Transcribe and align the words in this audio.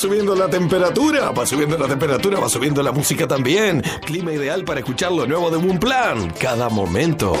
Subiendo 0.00 0.34
la 0.34 0.48
temperatura, 0.48 1.30
va 1.30 1.44
subiendo 1.44 1.76
la 1.76 1.86
temperatura, 1.86 2.40
va 2.40 2.48
subiendo 2.48 2.82
la 2.82 2.90
música 2.90 3.28
también. 3.28 3.82
Clima 4.06 4.32
ideal 4.32 4.64
para 4.64 4.80
escuchar 4.80 5.12
lo 5.12 5.26
nuevo 5.26 5.50
de 5.50 5.58
un 5.58 5.78
plan, 5.78 6.32
cada 6.40 6.70
momento. 6.70 7.34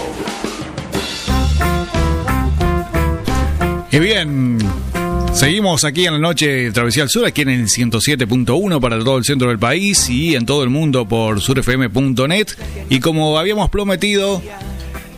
Y 3.90 3.98
bien, 3.98 4.58
seguimos 5.32 5.84
aquí 5.84 6.04
en 6.04 6.12
la 6.12 6.18
noche 6.18 6.48
de 6.48 6.72
Travesía 6.72 7.04
al 7.04 7.08
Sur, 7.08 7.24
aquí 7.24 7.40
en 7.40 7.48
el 7.48 7.66
107.1 7.66 8.78
para 8.78 8.98
todo 8.98 9.16
el 9.16 9.24
centro 9.24 9.48
del 9.48 9.58
país 9.58 10.10
y 10.10 10.34
en 10.34 10.44
todo 10.44 10.62
el 10.62 10.68
mundo 10.68 11.08
por 11.08 11.40
surfm.net. 11.40 12.48
Y 12.90 13.00
como 13.00 13.38
habíamos 13.38 13.70
prometido, 13.70 14.42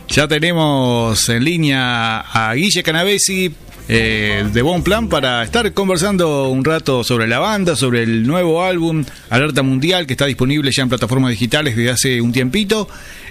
ya 0.07 0.29
tenemos 0.29 1.27
en 1.27 1.43
línea 1.43 2.21
a 2.21 2.53
Guille 2.53 2.83
Canavesi, 2.83 3.53
eh, 3.87 4.45
de 4.51 4.61
Bon 4.61 4.81
Plan 4.83 5.09
para 5.09 5.43
estar 5.43 5.71
conversando 5.73 6.49
un 6.49 6.63
rato 6.63 7.03
sobre 7.03 7.27
la 7.27 7.39
banda, 7.39 7.75
sobre 7.75 8.03
el 8.03 8.25
nuevo 8.25 8.63
álbum 8.63 9.03
Alerta 9.29 9.61
Mundial 9.63 10.07
que 10.07 10.13
está 10.13 10.25
disponible 10.25 10.71
ya 10.71 10.83
en 10.83 10.89
plataformas 10.89 11.31
digitales 11.31 11.75
desde 11.75 11.91
hace 11.91 12.21
un 12.21 12.31
tiempito. 12.31 12.87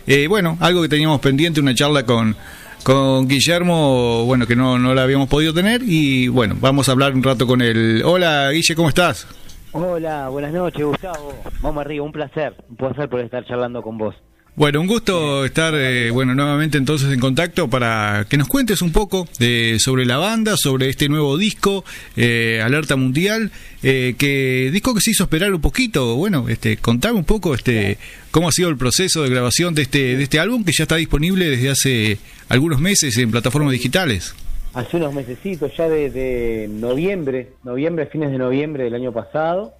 Eh, 0.07 0.27
bueno, 0.27 0.59
algo 0.60 0.83
que 0.83 0.88
teníamos 0.88 1.21
pendiente, 1.21 1.60
una 1.60 1.74
charla 1.74 2.04
con, 2.04 2.37
con 2.82 3.26
Guillermo, 3.29 4.24
bueno, 4.24 4.46
que 4.46 4.57
no, 4.57 4.79
no 4.79 4.95
la 4.95 5.04
habíamos 5.04 5.29
podido 5.29 5.54
tener 5.54 5.82
y 5.85 6.29
bueno, 6.29 6.57
vamos 6.60 6.88
a 6.88 6.93
hablar 6.93 7.15
un 7.15 7.23
rato 7.23 7.46
con 7.46 7.63
él. 7.63 8.02
Hola 8.04 8.51
Guille, 8.51 8.74
¿cómo 8.74 8.88
estás? 8.88 9.26
Hola, 9.73 10.29
buenas 10.29 10.52
noches 10.52 10.85
Gustavo. 10.85 11.32
Vamos 11.63 11.85
arriba, 11.85 12.04
un 12.04 12.13
placer, 12.13 12.54
un 12.69 12.76
placer 12.76 13.09
por 13.09 13.21
estar 13.21 13.45
charlando 13.46 13.82
con 13.82 13.96
vos. 13.96 14.15
Bueno, 14.54 14.82
un 14.82 14.86
gusto 14.86 15.46
estar, 15.46 15.72
eh, 15.74 16.10
bueno, 16.10 16.34
nuevamente 16.34 16.76
entonces 16.76 17.10
en 17.10 17.20
contacto 17.20 17.70
para 17.70 18.26
que 18.28 18.36
nos 18.36 18.48
cuentes 18.48 18.82
un 18.82 18.92
poco 18.92 19.26
de, 19.38 19.78
sobre 19.78 20.04
la 20.04 20.18
banda, 20.18 20.58
sobre 20.58 20.90
este 20.90 21.08
nuevo 21.08 21.38
disco, 21.38 21.86
eh, 22.18 22.60
Alerta 22.62 22.96
Mundial, 22.96 23.50
eh, 23.82 24.14
que 24.18 24.68
disco 24.70 24.95
que 24.95 25.00
se 25.00 25.12
hizo 25.12 25.24
esperar 25.24 25.54
un 25.54 25.62
poquito. 25.62 26.16
Bueno, 26.16 26.50
este, 26.50 26.76
contame 26.76 27.16
un 27.16 27.24
poco, 27.24 27.54
este, 27.54 27.96
cómo 28.30 28.50
ha 28.50 28.52
sido 28.52 28.68
el 28.68 28.76
proceso 28.76 29.23
de 29.23 29.30
grabación 29.30 29.74
de 29.74 29.82
este, 29.82 30.18
de 30.18 30.23
este 30.23 30.38
álbum 30.38 30.64
que 30.64 30.73
ya 30.73 30.82
está 30.82 30.96
disponible 30.96 31.48
desde 31.48 31.70
hace 31.70 32.18
algunos 32.50 32.78
meses 32.78 33.16
en 33.16 33.30
plataformas 33.30 33.73
digitales. 33.73 34.34
Hace 34.74 34.98
unos 34.98 35.14
mesecitos, 35.14 35.74
ya 35.78 35.88
desde 35.88 36.68
noviembre, 36.68 37.52
noviembre, 37.64 38.04
fines 38.04 38.30
de 38.30 38.36
noviembre 38.36 38.84
del 38.84 38.95
año 38.95 39.12
pasado. 39.12 39.73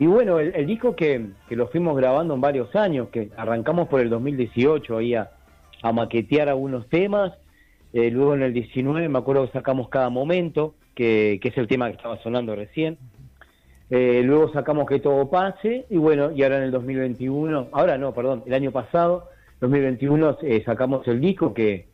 Y 0.00 0.06
bueno, 0.06 0.40
el, 0.40 0.64
disco 0.64 0.96
que, 0.96 1.26
que, 1.46 1.56
lo 1.56 1.68
fuimos 1.68 1.94
grabando 1.94 2.32
en 2.32 2.40
varios 2.40 2.74
años, 2.74 3.08
que 3.10 3.30
arrancamos 3.36 3.86
por 3.86 4.00
el 4.00 4.08
2018 4.08 4.96
ahí 4.96 5.14
a, 5.14 5.30
maquetear 5.92 6.48
algunos 6.48 6.88
temas, 6.88 7.34
eh, 7.92 8.10
luego 8.10 8.34
en 8.34 8.42
el 8.42 8.54
19 8.54 9.10
me 9.10 9.18
acuerdo 9.18 9.44
que 9.44 9.52
sacamos 9.52 9.90
Cada 9.90 10.08
Momento, 10.08 10.74
que, 10.94 11.38
que 11.42 11.48
es 11.48 11.58
el 11.58 11.68
tema 11.68 11.88
que 11.88 11.96
estaba 11.96 12.16
sonando 12.22 12.56
recién, 12.56 12.96
eh, 13.90 14.22
luego 14.24 14.50
sacamos 14.54 14.86
Que 14.86 15.00
Todo 15.00 15.28
Pase, 15.28 15.84
y 15.90 15.98
bueno, 15.98 16.32
y 16.32 16.44
ahora 16.44 16.56
en 16.56 16.62
el 16.62 16.70
2021, 16.70 17.68
ahora 17.70 17.98
no, 17.98 18.14
perdón, 18.14 18.42
el 18.46 18.54
año 18.54 18.70
pasado, 18.70 19.28
2021 19.60 20.38
eh, 20.40 20.62
sacamos 20.64 21.06
el 21.08 21.20
disco 21.20 21.52
que, 21.52 21.88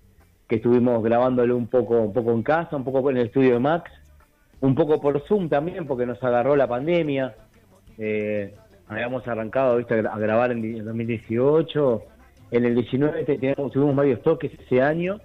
que 0.47 0.57
estuvimos 0.57 1.03
grabándolo 1.03 1.57
un 1.57 1.67
poco, 1.67 2.01
un 2.03 2.13
poco 2.13 2.31
en 2.31 2.45
casa, 2.45 2.77
un 2.77 2.85
poco 2.85 3.11
en 3.11 3.17
el 3.17 3.27
estudio 3.27 3.55
de 3.55 3.59
Max, 3.59 3.91
un 4.61 4.77
poco 4.77 5.01
por 5.01 5.27
Zoom 5.27 5.49
también, 5.49 5.89
porque 5.89 6.07
nos 6.07 6.23
agarró 6.23 6.55
la 6.55 6.69
pandemia, 6.69 7.35
eh, 7.99 8.55
habíamos 8.89 9.27
arrancado 9.27 9.79
a 9.79 10.19
grabar 10.19 10.53
en 10.53 10.65
el 10.65 10.85
2018. 10.85 12.03
En 12.53 12.65
el 12.65 12.75
19 12.75 13.25
tuvimos 13.73 13.97
varios 13.97 14.23
toques 14.23 14.53
ese 14.61 14.83
año. 14.83 15.21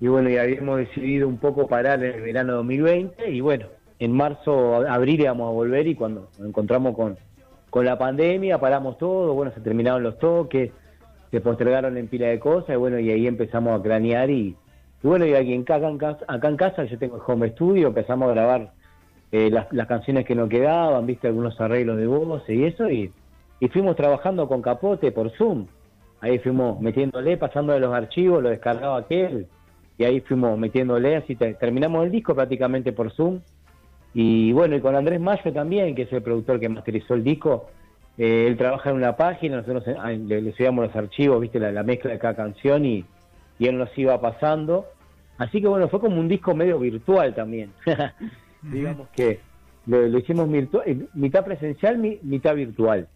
Y 0.00 0.08
bueno, 0.08 0.30
y 0.30 0.38
habíamos 0.38 0.78
decidido 0.78 1.28
un 1.28 1.38
poco 1.38 1.66
parar 1.66 2.02
el 2.02 2.20
verano 2.22 2.54
2020. 2.54 3.30
Y 3.30 3.40
bueno, 3.40 3.66
en 3.98 4.12
marzo, 4.12 4.76
abril 4.88 5.20
íbamos 5.20 5.48
a 5.48 5.52
volver. 5.52 5.86
Y 5.86 5.94
cuando 5.94 6.28
nos 6.38 6.48
encontramos 6.48 6.94
con, 6.94 7.16
con 7.70 7.84
la 7.84 7.98
pandemia, 7.98 8.58
paramos 8.58 8.98
todo. 8.98 9.34
Bueno, 9.34 9.52
se 9.52 9.60
terminaron 9.60 10.02
los 10.02 10.18
toques. 10.18 10.72
Se 11.30 11.40
postergaron 11.40 11.96
en 11.96 12.08
pila 12.08 12.28
de 12.28 12.38
cosas. 12.38 12.70
Y 12.70 12.76
bueno, 12.76 12.98
y 12.98 13.10
ahí 13.10 13.26
empezamos 13.26 13.78
a 13.78 13.82
cranear. 13.82 14.30
Y, 14.30 14.56
bueno, 15.02 15.26
y 15.26 15.34
aquí 15.34 15.54
en, 15.54 15.62
acá, 15.62 15.88
en 15.88 15.98
casa, 15.98 16.24
acá 16.28 16.48
en 16.48 16.56
casa 16.56 16.84
yo 16.84 16.98
tengo 16.98 17.16
el 17.16 17.22
home 17.26 17.50
studio. 17.50 17.88
Empezamos 17.88 18.28
a 18.28 18.34
grabar 18.34 18.72
eh, 19.32 19.50
las, 19.50 19.72
las, 19.72 19.86
canciones 19.86 20.24
que 20.26 20.34
nos 20.34 20.48
quedaban, 20.48 21.06
viste 21.06 21.28
algunos 21.28 21.60
arreglos 21.60 21.96
de 21.98 22.06
voz 22.06 22.42
y 22.48 22.64
eso, 22.64 22.90
y, 22.90 23.12
fuimos 23.72 23.94
trabajando 23.94 24.48
con 24.48 24.62
Capote 24.62 25.12
por 25.12 25.30
Zoom. 25.36 25.66
Ahí 26.20 26.38
fuimos 26.38 26.80
metiéndole, 26.80 27.36
pasando 27.36 27.72
de 27.72 27.80
los 27.80 27.94
archivos, 27.94 28.42
lo 28.42 28.50
descargaba 28.50 28.98
aquel, 28.98 29.46
y 29.98 30.04
ahí 30.04 30.20
fuimos 30.20 30.58
metiéndole, 30.58 31.16
así 31.16 31.36
terminamos 31.36 32.04
el 32.04 32.10
disco 32.10 32.34
prácticamente 32.34 32.92
por 32.92 33.12
Zoom. 33.12 33.40
Y 34.12 34.52
bueno, 34.52 34.74
y 34.74 34.80
con 34.80 34.96
Andrés 34.96 35.20
Mayo 35.20 35.52
también, 35.52 35.94
que 35.94 36.02
es 36.02 36.12
el 36.12 36.22
productor 36.22 36.58
que 36.58 36.68
masterizó 36.68 37.14
el 37.14 37.22
disco, 37.22 37.68
eh, 38.18 38.46
él 38.48 38.56
trabaja 38.56 38.90
en 38.90 38.96
una 38.96 39.16
página, 39.16 39.58
nosotros 39.58 39.84
eh, 39.86 40.18
le, 40.18 40.42
le 40.42 40.52
subíamos 40.52 40.86
los 40.86 40.96
archivos, 40.96 41.40
viste 41.40 41.60
la, 41.60 41.70
la, 41.70 41.82
mezcla 41.84 42.10
de 42.10 42.18
cada 42.18 42.34
canción 42.34 42.84
y, 42.84 43.04
y 43.58 43.66
él 43.66 43.78
nos 43.78 43.96
iba 43.96 44.20
pasando. 44.20 44.86
Así 45.38 45.60
que 45.60 45.68
bueno, 45.68 45.88
fue 45.88 46.00
como 46.00 46.18
un 46.18 46.28
disco 46.28 46.54
medio 46.54 46.78
virtual 46.78 47.34
también. 47.34 47.70
digamos 48.62 49.08
que 49.14 49.40
lo, 49.86 50.18
hicimos 50.18 50.48
eh, 50.54 50.98
mitad 51.14 51.44
presencial, 51.44 51.98
mitad 52.22 52.54
virtual. 52.54 53.08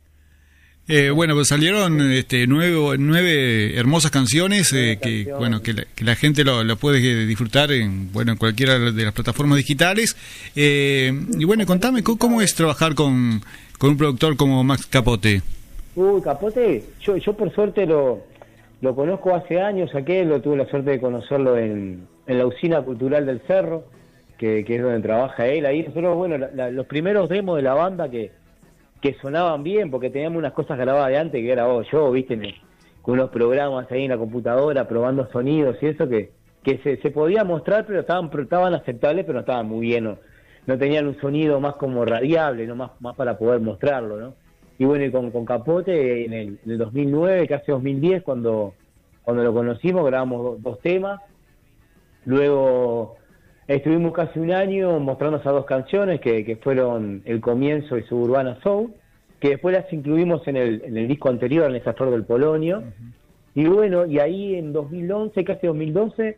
Eh, 0.86 1.10
bueno, 1.10 1.34
pues 1.34 1.48
salieron 1.48 1.98
este, 2.12 2.46
nueve, 2.46 2.96
nueve 2.98 3.78
hermosas 3.78 4.10
canciones 4.10 4.70
eh, 4.74 4.98
que 5.00 5.32
bueno 5.32 5.62
que 5.62 5.72
la, 6.04 6.14
gente 6.14 6.44
lo, 6.44 6.76
puede 6.76 7.24
disfrutar 7.24 7.72
en 7.72 8.12
bueno 8.12 8.32
en 8.32 8.38
cualquiera 8.38 8.78
de 8.78 9.04
las 9.04 9.14
plataformas 9.14 9.56
digitales. 9.56 10.14
y 10.54 11.44
bueno, 11.44 11.64
contame 11.64 12.02
¿cómo, 12.02 12.42
es 12.42 12.54
trabajar 12.54 12.94
con, 12.94 13.40
con 13.78 13.90
un 13.90 13.96
productor 13.96 14.36
como 14.36 14.62
Max 14.62 14.86
Capote. 14.86 15.40
Uy, 15.96 16.20
Capote, 16.20 16.84
yo, 17.00 17.16
yo 17.16 17.34
por 17.34 17.54
suerte 17.54 17.86
lo, 17.86 18.24
lo 18.82 18.94
conozco 18.94 19.34
hace 19.34 19.60
años, 19.62 19.94
aquel 19.94 20.28
lo 20.28 20.42
tuve 20.42 20.56
la 20.56 20.66
suerte 20.66 20.90
de 20.90 21.00
conocerlo 21.00 21.56
en, 21.56 22.06
en 22.26 22.38
la 22.38 22.46
usina 22.46 22.82
cultural 22.82 23.24
del 23.24 23.40
Cerro 23.46 23.84
que, 24.64 24.76
es 24.76 24.82
donde 24.82 25.00
trabaja 25.00 25.46
él. 25.46 25.66
Ahí 25.66 25.82
nosotros, 25.82 26.16
bueno, 26.16 26.46
los 26.70 26.86
primeros 26.86 27.28
demos 27.28 27.56
de 27.56 27.62
la 27.62 27.74
banda 27.74 28.10
que, 28.10 28.32
que 29.00 29.14
sonaban 29.14 29.62
bien, 29.62 29.90
porque 29.90 30.10
teníamos 30.10 30.38
unas 30.38 30.52
cosas 30.52 30.78
grabadas 30.78 31.08
de 31.08 31.18
antes 31.18 31.42
que 31.42 31.60
oh, 31.62 31.82
yo, 31.82 32.10
viste, 32.10 32.54
con 33.02 33.14
unos 33.14 33.30
programas 33.30 33.90
ahí 33.90 34.04
en 34.04 34.10
la 34.10 34.18
computadora 34.18 34.86
probando 34.88 35.30
sonidos 35.30 35.76
y 35.82 35.86
eso 35.86 36.08
que, 36.08 36.32
que 36.62 36.78
se, 36.78 37.10
podía 37.10 37.44
mostrar, 37.44 37.86
pero 37.86 38.00
estaban, 38.00 38.30
estaban 38.38 38.74
aceptables, 38.74 39.24
pero 39.24 39.34
no 39.34 39.40
estaban 39.40 39.66
muy 39.66 39.86
bien, 39.86 40.16
no, 40.66 40.78
tenían 40.78 41.06
un 41.06 41.20
sonido 41.20 41.60
más 41.60 41.74
como 41.76 42.04
radiable, 42.04 42.66
no 42.66 42.76
más, 42.76 42.92
más 43.00 43.14
para 43.16 43.36
poder 43.36 43.60
mostrarlo, 43.60 44.18
¿no? 44.18 44.34
Y 44.78 44.86
bueno, 44.86 45.04
y 45.04 45.10
con, 45.10 45.30
con 45.30 45.44
Capote 45.44 46.24
en 46.24 46.32
el, 46.32 46.58
en 46.64 46.70
el 46.72 46.78
2009, 46.78 47.46
casi 47.46 47.70
2010, 47.70 48.24
cuando, 48.24 48.74
cuando 49.22 49.44
lo 49.44 49.54
conocimos, 49.54 50.04
grabamos 50.04 50.60
dos 50.62 50.80
temas. 50.80 51.20
Luego 52.24 53.16
Estuvimos 53.66 54.12
casi 54.12 54.38
un 54.38 54.52
año 54.52 55.00
mostrando 55.00 55.38
esas 55.38 55.54
dos 55.54 55.64
canciones 55.64 56.20
que, 56.20 56.58
fueron 56.62 57.22
El 57.24 57.40
Comienzo 57.40 57.96
y 57.96 58.02
Suburbana 58.02 58.58
Soul, 58.62 58.92
que 59.40 59.50
después 59.50 59.74
las 59.74 59.90
incluimos 59.90 60.46
en 60.46 60.56
el, 60.56 60.82
en 60.84 60.98
el 60.98 61.08
disco 61.08 61.30
anterior, 61.30 61.70
en 61.70 61.76
el 61.76 61.82
Sastor 61.82 62.10
del 62.10 62.24
Polonio. 62.24 62.82
Y 63.54 63.64
bueno, 63.64 64.04
y 64.04 64.18
ahí 64.18 64.56
en 64.56 64.74
2011, 64.74 65.44
casi 65.44 65.66
2012, 65.66 66.36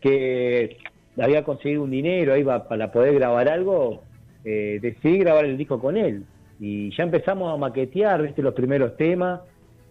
que 0.00 0.78
había 1.20 1.44
conseguido 1.44 1.82
un 1.82 1.90
dinero 1.90 2.32
ahí 2.32 2.44
para 2.44 2.90
poder 2.90 3.14
grabar 3.14 3.48
algo, 3.50 4.02
eh, 4.44 4.78
decidí 4.80 5.18
grabar 5.18 5.44
el 5.44 5.58
disco 5.58 5.78
con 5.78 5.98
él. 5.98 6.24
Y 6.60 6.96
ya 6.96 7.04
empezamos 7.04 7.52
a 7.52 7.58
maquetear, 7.58 8.22
viste, 8.22 8.40
los 8.40 8.54
primeros 8.54 8.96
temas. 8.96 9.40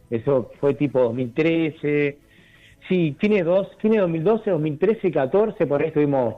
Eso 0.09 0.51
fue 0.59 0.73
tipo 0.73 1.01
2013. 1.01 2.17
Sí, 2.87 3.15
fines, 3.19 3.45
dos, 3.45 3.67
fines 3.79 3.97
de 3.97 4.01
2012, 4.01 4.49
2013, 4.49 5.11
14, 5.11 5.67
por 5.67 5.81
ahí 5.81 5.89
estuvimos 5.89 6.35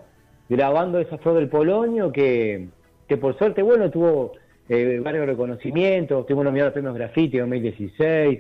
grabando 0.50 1.00
esa 1.00 1.18
flor 1.18 1.36
del 1.36 1.50
Polonio 1.50 2.12
que, 2.12 2.68
que 3.08 3.18
por 3.18 3.38
suerte, 3.38 3.62
bueno, 3.62 3.90
tuvo 3.90 4.34
eh, 4.70 5.00
varios 5.04 5.26
reconocimientos, 5.26 6.26
tuvimos 6.26 6.46
nominado 6.46 6.70
a 6.70 6.74
premios 6.74 6.96
Graffiti 6.96 7.38
en 7.38 7.50
2016. 7.50 8.40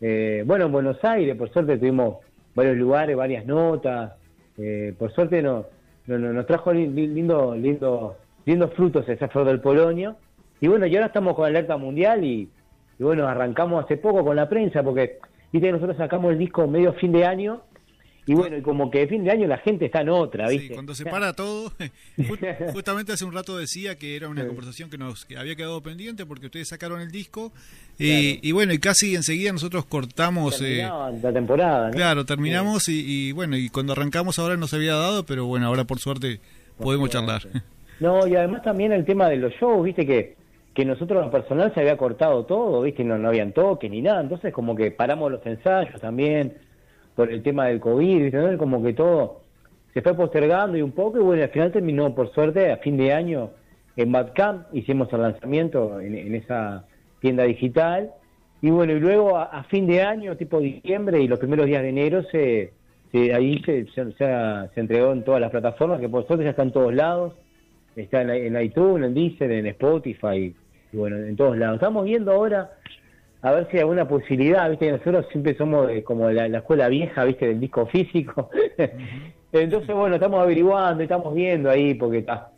Eh, 0.00 0.42
bueno, 0.46 0.66
en 0.66 0.72
Buenos 0.72 1.04
Aires, 1.04 1.36
por 1.36 1.50
suerte, 1.52 1.78
tuvimos 1.78 2.18
varios 2.54 2.76
lugares, 2.76 3.16
varias 3.16 3.46
notas. 3.46 4.12
Eh, 4.58 4.94
por 4.98 5.12
suerte 5.12 5.42
no, 5.42 5.66
no, 6.06 6.18
nos 6.18 6.46
trajo 6.46 6.72
lindo, 6.72 7.54
lindo, 7.54 8.16
lindos 8.44 8.74
frutos 8.74 9.08
esa 9.08 9.28
flor 9.28 9.46
del 9.46 9.60
Polonio. 9.60 10.16
Y 10.60 10.68
bueno, 10.68 10.86
y 10.86 10.94
ahora 10.94 11.06
estamos 11.06 11.34
con 11.34 11.46
Alerta 11.46 11.76
Mundial 11.76 12.24
y, 12.24 12.48
y 12.98 13.02
bueno, 13.02 13.26
arrancamos 13.26 13.84
hace 13.84 13.96
poco 13.96 14.24
con 14.24 14.36
la 14.36 14.48
prensa 14.48 14.82
porque 14.82 15.18
viste, 15.52 15.72
nosotros 15.72 15.96
sacamos 15.96 16.32
el 16.32 16.38
disco 16.38 16.66
medio 16.66 16.92
fin 16.94 17.12
de 17.12 17.24
año 17.24 17.62
y 18.26 18.34
bueno, 18.34 18.56
y 18.56 18.62
como 18.62 18.90
que 18.90 19.00
de 19.00 19.08
fin 19.08 19.24
de 19.24 19.30
año 19.30 19.46
la 19.46 19.58
gente 19.58 19.86
está 19.86 20.02
en 20.02 20.10
otra, 20.10 20.48
¿viste? 20.48 20.68
Sí, 20.68 20.74
cuando 20.74 20.94
se 20.94 21.04
para 21.04 21.32
todo, 21.32 21.72
justamente 22.72 23.12
hace 23.12 23.24
un 23.24 23.32
rato 23.32 23.56
decía 23.56 23.98
que 23.98 24.14
era 24.14 24.28
una 24.28 24.46
conversación 24.46 24.90
que 24.90 24.98
nos 24.98 25.26
había 25.36 25.56
quedado 25.56 25.82
pendiente 25.82 26.26
porque 26.26 26.46
ustedes 26.46 26.68
sacaron 26.68 27.00
el 27.00 27.10
disco 27.10 27.52
y, 27.98 28.52
bueno, 28.52 28.72
y 28.72 28.78
casi 28.78 29.14
enseguida 29.14 29.52
nosotros 29.52 29.84
cortamos... 29.84 30.60
Eh, 30.62 30.88
la 31.22 31.32
temporada, 31.32 31.88
¿no? 31.88 31.92
Claro, 31.92 32.24
terminamos 32.24 32.88
y, 32.88 33.32
bueno, 33.32 33.56
y 33.56 33.68
cuando 33.68 33.92
arrancamos 33.92 34.38
ahora 34.38 34.56
no 34.56 34.66
se 34.66 34.76
había 34.76 34.94
dado, 34.94 35.24
pero 35.24 35.46
bueno, 35.46 35.66
ahora 35.66 35.84
por 35.84 35.98
suerte 35.98 36.40
podemos 36.78 37.10
charlar. 37.10 37.42
No, 38.00 38.26
y 38.26 38.34
además 38.34 38.62
también 38.62 38.92
el 38.92 39.04
tema 39.04 39.28
de 39.28 39.36
los 39.36 39.52
shows, 39.54 39.84
viste 39.84 40.06
que 40.06 40.40
que 40.74 40.84
nosotros 40.84 41.24
en 41.24 41.30
personal 41.30 41.74
se 41.74 41.80
había 41.80 41.96
cortado 41.96 42.44
todo, 42.44 42.82
viste, 42.82 43.02
no, 43.02 43.18
no 43.18 43.28
habían 43.28 43.52
toque 43.52 43.88
ni 43.88 44.00
nada, 44.00 44.20
entonces 44.20 44.52
como 44.52 44.76
que 44.76 44.90
paramos 44.90 45.30
los 45.30 45.44
ensayos 45.44 46.00
también, 46.00 46.54
por 47.20 47.30
el 47.30 47.42
tema 47.42 47.66
del 47.66 47.80
COVID, 47.80 48.56
como 48.56 48.82
que 48.82 48.94
todo 48.94 49.42
se 49.92 50.00
fue 50.00 50.14
postergando 50.14 50.78
y 50.78 50.80
un 50.80 50.92
poco, 50.92 51.18
y 51.18 51.22
bueno, 51.22 51.42
al 51.42 51.50
final 51.50 51.70
terminó, 51.70 52.14
por 52.14 52.32
suerte, 52.32 52.72
a 52.72 52.78
fin 52.78 52.96
de 52.96 53.12
año 53.12 53.50
en 53.94 54.10
Badcamp, 54.10 54.74
hicimos 54.74 55.12
el 55.12 55.20
lanzamiento 55.20 56.00
en, 56.00 56.34
esa 56.34 56.86
tienda 57.20 57.44
digital, 57.44 58.10
y 58.62 58.70
bueno, 58.70 58.94
y 58.94 59.00
luego 59.00 59.36
a, 59.36 59.62
fin 59.64 59.86
de 59.86 60.00
año, 60.00 60.34
tipo 60.38 60.60
diciembre 60.60 61.20
y 61.20 61.28
los 61.28 61.38
primeros 61.38 61.66
días 61.66 61.82
de 61.82 61.90
enero, 61.90 62.22
se, 62.32 62.72
ahí 63.12 63.60
se, 63.66 63.84
se, 63.92 64.80
entregó 64.80 65.12
en 65.12 65.22
todas 65.22 65.42
las 65.42 65.50
plataformas, 65.50 66.00
que 66.00 66.08
por 66.08 66.26
suerte 66.26 66.44
ya 66.44 66.50
están 66.52 66.68
en 66.68 66.72
todos 66.72 66.94
lados, 66.94 67.34
está 67.96 68.22
en, 68.22 68.30
en 68.30 68.62
iTunes, 68.62 69.08
en 69.08 69.12
Deezer, 69.12 69.52
en 69.52 69.66
Spotify, 69.66 70.54
y 70.90 70.96
bueno, 70.96 71.18
en 71.18 71.36
todos 71.36 71.58
lados. 71.58 71.74
Estamos 71.74 72.06
viendo 72.06 72.32
ahora 72.32 72.70
a 73.42 73.52
ver 73.52 73.68
si 73.70 73.76
hay 73.76 73.80
alguna 73.80 74.06
posibilidad, 74.06 74.68
viste, 74.68 74.90
nosotros 74.92 75.26
siempre 75.30 75.56
somos 75.56 75.88
como 76.04 76.30
la, 76.30 76.46
escuela 76.46 76.88
vieja, 76.88 77.24
viste, 77.24 77.46
del 77.46 77.60
disco 77.60 77.86
físico. 77.86 78.50
Entonces, 79.52 79.94
bueno, 79.94 80.16
estamos 80.16 80.40
averiguando, 80.40 81.02
estamos 81.02 81.34
viendo 81.34 81.70
ahí, 81.70 81.94
porque 81.94 82.18
está, 82.18 82.50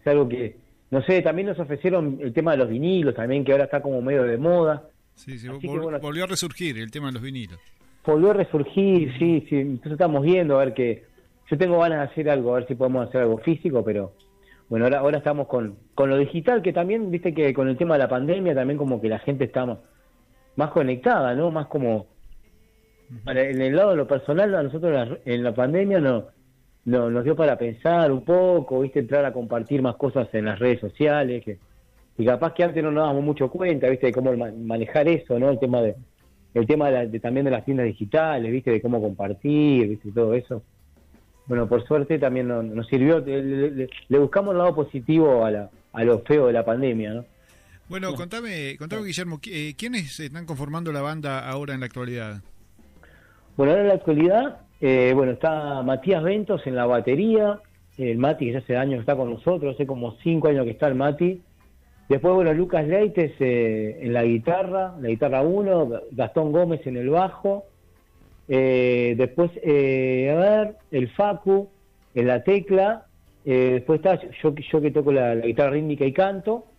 es 0.00 0.06
algo 0.06 0.28
que, 0.28 0.56
no 0.90 1.02
sé, 1.02 1.20
también 1.22 1.48
nos 1.48 1.58
ofrecieron 1.58 2.18
el 2.20 2.32
tema 2.32 2.52
de 2.52 2.56
los 2.56 2.68
vinilos, 2.68 3.14
también 3.14 3.44
que 3.44 3.52
ahora 3.52 3.64
está 3.64 3.82
como 3.82 4.00
medio 4.00 4.24
de 4.24 4.38
moda. 4.38 4.84
Sí, 5.14 5.38
sí, 5.38 5.48
volvió 5.48 6.24
a 6.24 6.26
resurgir 6.26 6.78
el 6.78 6.90
tema 6.90 7.08
de 7.08 7.12
los 7.12 7.22
vinilos. 7.22 7.60
Volvió 8.04 8.30
a 8.30 8.34
resurgir, 8.34 9.12
sí, 9.18 9.46
sí, 9.48 9.56
entonces 9.56 9.92
estamos 9.92 10.22
viendo, 10.22 10.56
a 10.58 10.64
ver 10.64 10.74
que, 10.74 11.04
yo 11.50 11.58
tengo 11.58 11.80
ganas 11.80 11.98
de 11.98 12.04
hacer 12.12 12.30
algo, 12.30 12.52
a 12.52 12.60
ver 12.60 12.68
si 12.68 12.74
podemos 12.74 13.08
hacer 13.08 13.22
algo 13.22 13.38
físico, 13.38 13.84
pero 13.84 14.14
bueno, 14.68 14.86
ahora, 14.86 15.00
ahora 15.00 15.18
estamos 15.18 15.48
con, 15.48 15.76
con 15.94 16.08
lo 16.08 16.16
digital, 16.16 16.62
que 16.62 16.72
también, 16.72 17.10
viste 17.10 17.34
que 17.34 17.52
con 17.52 17.68
el 17.68 17.76
tema 17.76 17.94
de 17.94 17.98
la 17.98 18.08
pandemia, 18.08 18.54
también 18.54 18.78
como 18.78 19.00
que 19.00 19.08
la 19.08 19.18
gente 19.18 19.44
está 19.44 19.66
más 20.56 20.70
conectada, 20.70 21.34
¿no? 21.34 21.50
Más 21.50 21.66
como 21.66 22.06
en 23.26 23.60
el 23.60 23.74
lado 23.74 23.90
de 23.90 23.96
lo 23.96 24.06
personal 24.06 24.54
a 24.54 24.62
nosotros 24.62 25.18
en 25.24 25.42
la 25.42 25.52
pandemia 25.52 25.98
no, 25.98 26.26
no 26.84 27.10
nos 27.10 27.24
dio 27.24 27.34
para 27.34 27.58
pensar 27.58 28.12
un 28.12 28.24
poco, 28.24 28.80
viste, 28.80 29.00
entrar 29.00 29.24
a 29.24 29.32
compartir 29.32 29.82
más 29.82 29.96
cosas 29.96 30.28
en 30.32 30.44
las 30.44 30.58
redes 30.58 30.80
sociales 30.80 31.44
que 31.44 31.58
y 32.18 32.26
capaz 32.26 32.52
que 32.52 32.64
antes 32.64 32.82
no 32.82 32.90
nos 32.90 33.02
dábamos 33.02 33.24
mucho 33.24 33.48
cuenta, 33.48 33.88
viste, 33.88 34.08
de 34.08 34.12
cómo 34.12 34.36
manejar 34.36 35.08
eso, 35.08 35.38
¿no? 35.38 35.48
El 35.48 35.58
tema 35.58 35.80
de 35.80 35.96
el 36.52 36.66
tema 36.66 36.90
de, 36.90 37.18
también 37.20 37.44
de 37.44 37.52
las 37.52 37.64
tiendas 37.64 37.86
digitales, 37.86 38.52
viste, 38.52 38.72
de 38.72 38.82
cómo 38.82 39.00
compartir, 39.00 39.88
viste, 39.88 40.10
todo 40.12 40.34
eso. 40.34 40.62
Bueno, 41.46 41.66
por 41.68 41.82
suerte 41.86 42.18
también 42.18 42.48
nos, 42.48 42.86
sirvió, 42.88 43.20
le, 43.20 43.88
le, 44.08 44.18
buscamos 44.18 44.52
el 44.52 44.58
lado 44.58 44.74
positivo 44.74 45.44
a, 45.44 45.50
la, 45.50 45.70
a 45.92 46.04
lo 46.04 46.18
feo 46.20 46.48
de 46.48 46.52
la 46.52 46.64
pandemia, 46.64 47.14
¿no? 47.14 47.24
Bueno, 47.90 48.14
contame, 48.14 48.76
contame 48.78 49.04
Guillermo, 49.04 49.40
eh, 49.50 49.74
¿quiénes 49.76 50.20
están 50.20 50.46
conformando 50.46 50.92
la 50.92 51.00
banda 51.00 51.40
ahora 51.50 51.74
en 51.74 51.80
la 51.80 51.86
actualidad? 51.86 52.40
Bueno, 53.56 53.72
ahora 53.72 53.82
en 53.82 53.88
la 53.88 53.94
actualidad, 53.94 54.58
eh, 54.80 55.10
bueno, 55.12 55.32
está 55.32 55.82
Matías 55.82 56.22
Ventos 56.22 56.64
en 56.68 56.76
la 56.76 56.86
batería, 56.86 57.58
el 57.98 58.16
Mati 58.16 58.46
que 58.46 58.52
ya 58.52 58.58
hace 58.58 58.76
años 58.76 59.00
está 59.00 59.16
con 59.16 59.28
nosotros, 59.28 59.74
hace 59.74 59.88
como 59.88 60.12
cinco 60.22 60.46
años 60.46 60.66
que 60.66 60.70
está 60.70 60.86
el 60.86 60.94
Mati. 60.94 61.42
Después, 62.08 62.32
bueno, 62.32 62.54
Lucas 62.54 62.86
Leites 62.86 63.32
eh, 63.40 63.98
en 64.02 64.12
la 64.12 64.22
guitarra, 64.22 64.94
la 65.00 65.08
guitarra 65.08 65.42
1, 65.42 65.90
Gastón 66.12 66.52
Gómez 66.52 66.86
en 66.86 66.96
el 66.96 67.10
bajo. 67.10 67.64
después, 68.46 69.50
a 69.50 69.66
ver, 69.66 70.76
el 70.92 71.08
Facu 71.08 71.68
en 72.14 72.28
la 72.28 72.44
tecla. 72.44 73.06
después 73.44 73.98
está 73.98 74.20
yo, 74.40 74.54
yo 74.54 74.80
que 74.80 74.92
toco 74.92 75.10
la 75.10 75.34
guitarra 75.34 75.72
rítmica 75.72 76.04
y 76.04 76.12
canto. 76.12 76.69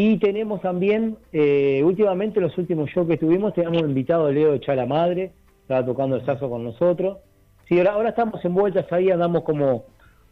Y 0.00 0.16
tenemos 0.18 0.60
también, 0.60 1.16
eh, 1.32 1.82
últimamente, 1.84 2.40
los 2.40 2.56
últimos 2.56 2.88
shows 2.88 3.08
que 3.08 3.16
tuvimos, 3.16 3.52
teníamos 3.52 3.82
invitado 3.82 4.26
a 4.26 4.30
Leo 4.30 4.52
de 4.52 4.76
la 4.76 4.86
Madre, 4.86 5.32
estaba 5.62 5.84
tocando 5.84 6.14
el 6.14 6.24
saxo 6.24 6.48
con 6.48 6.62
nosotros. 6.62 7.18
Sí, 7.66 7.78
ahora, 7.78 7.94
ahora 7.94 8.08
estamos 8.10 8.44
envueltas 8.44 8.86
ahí, 8.92 9.10
andamos 9.10 9.42
como 9.42 9.86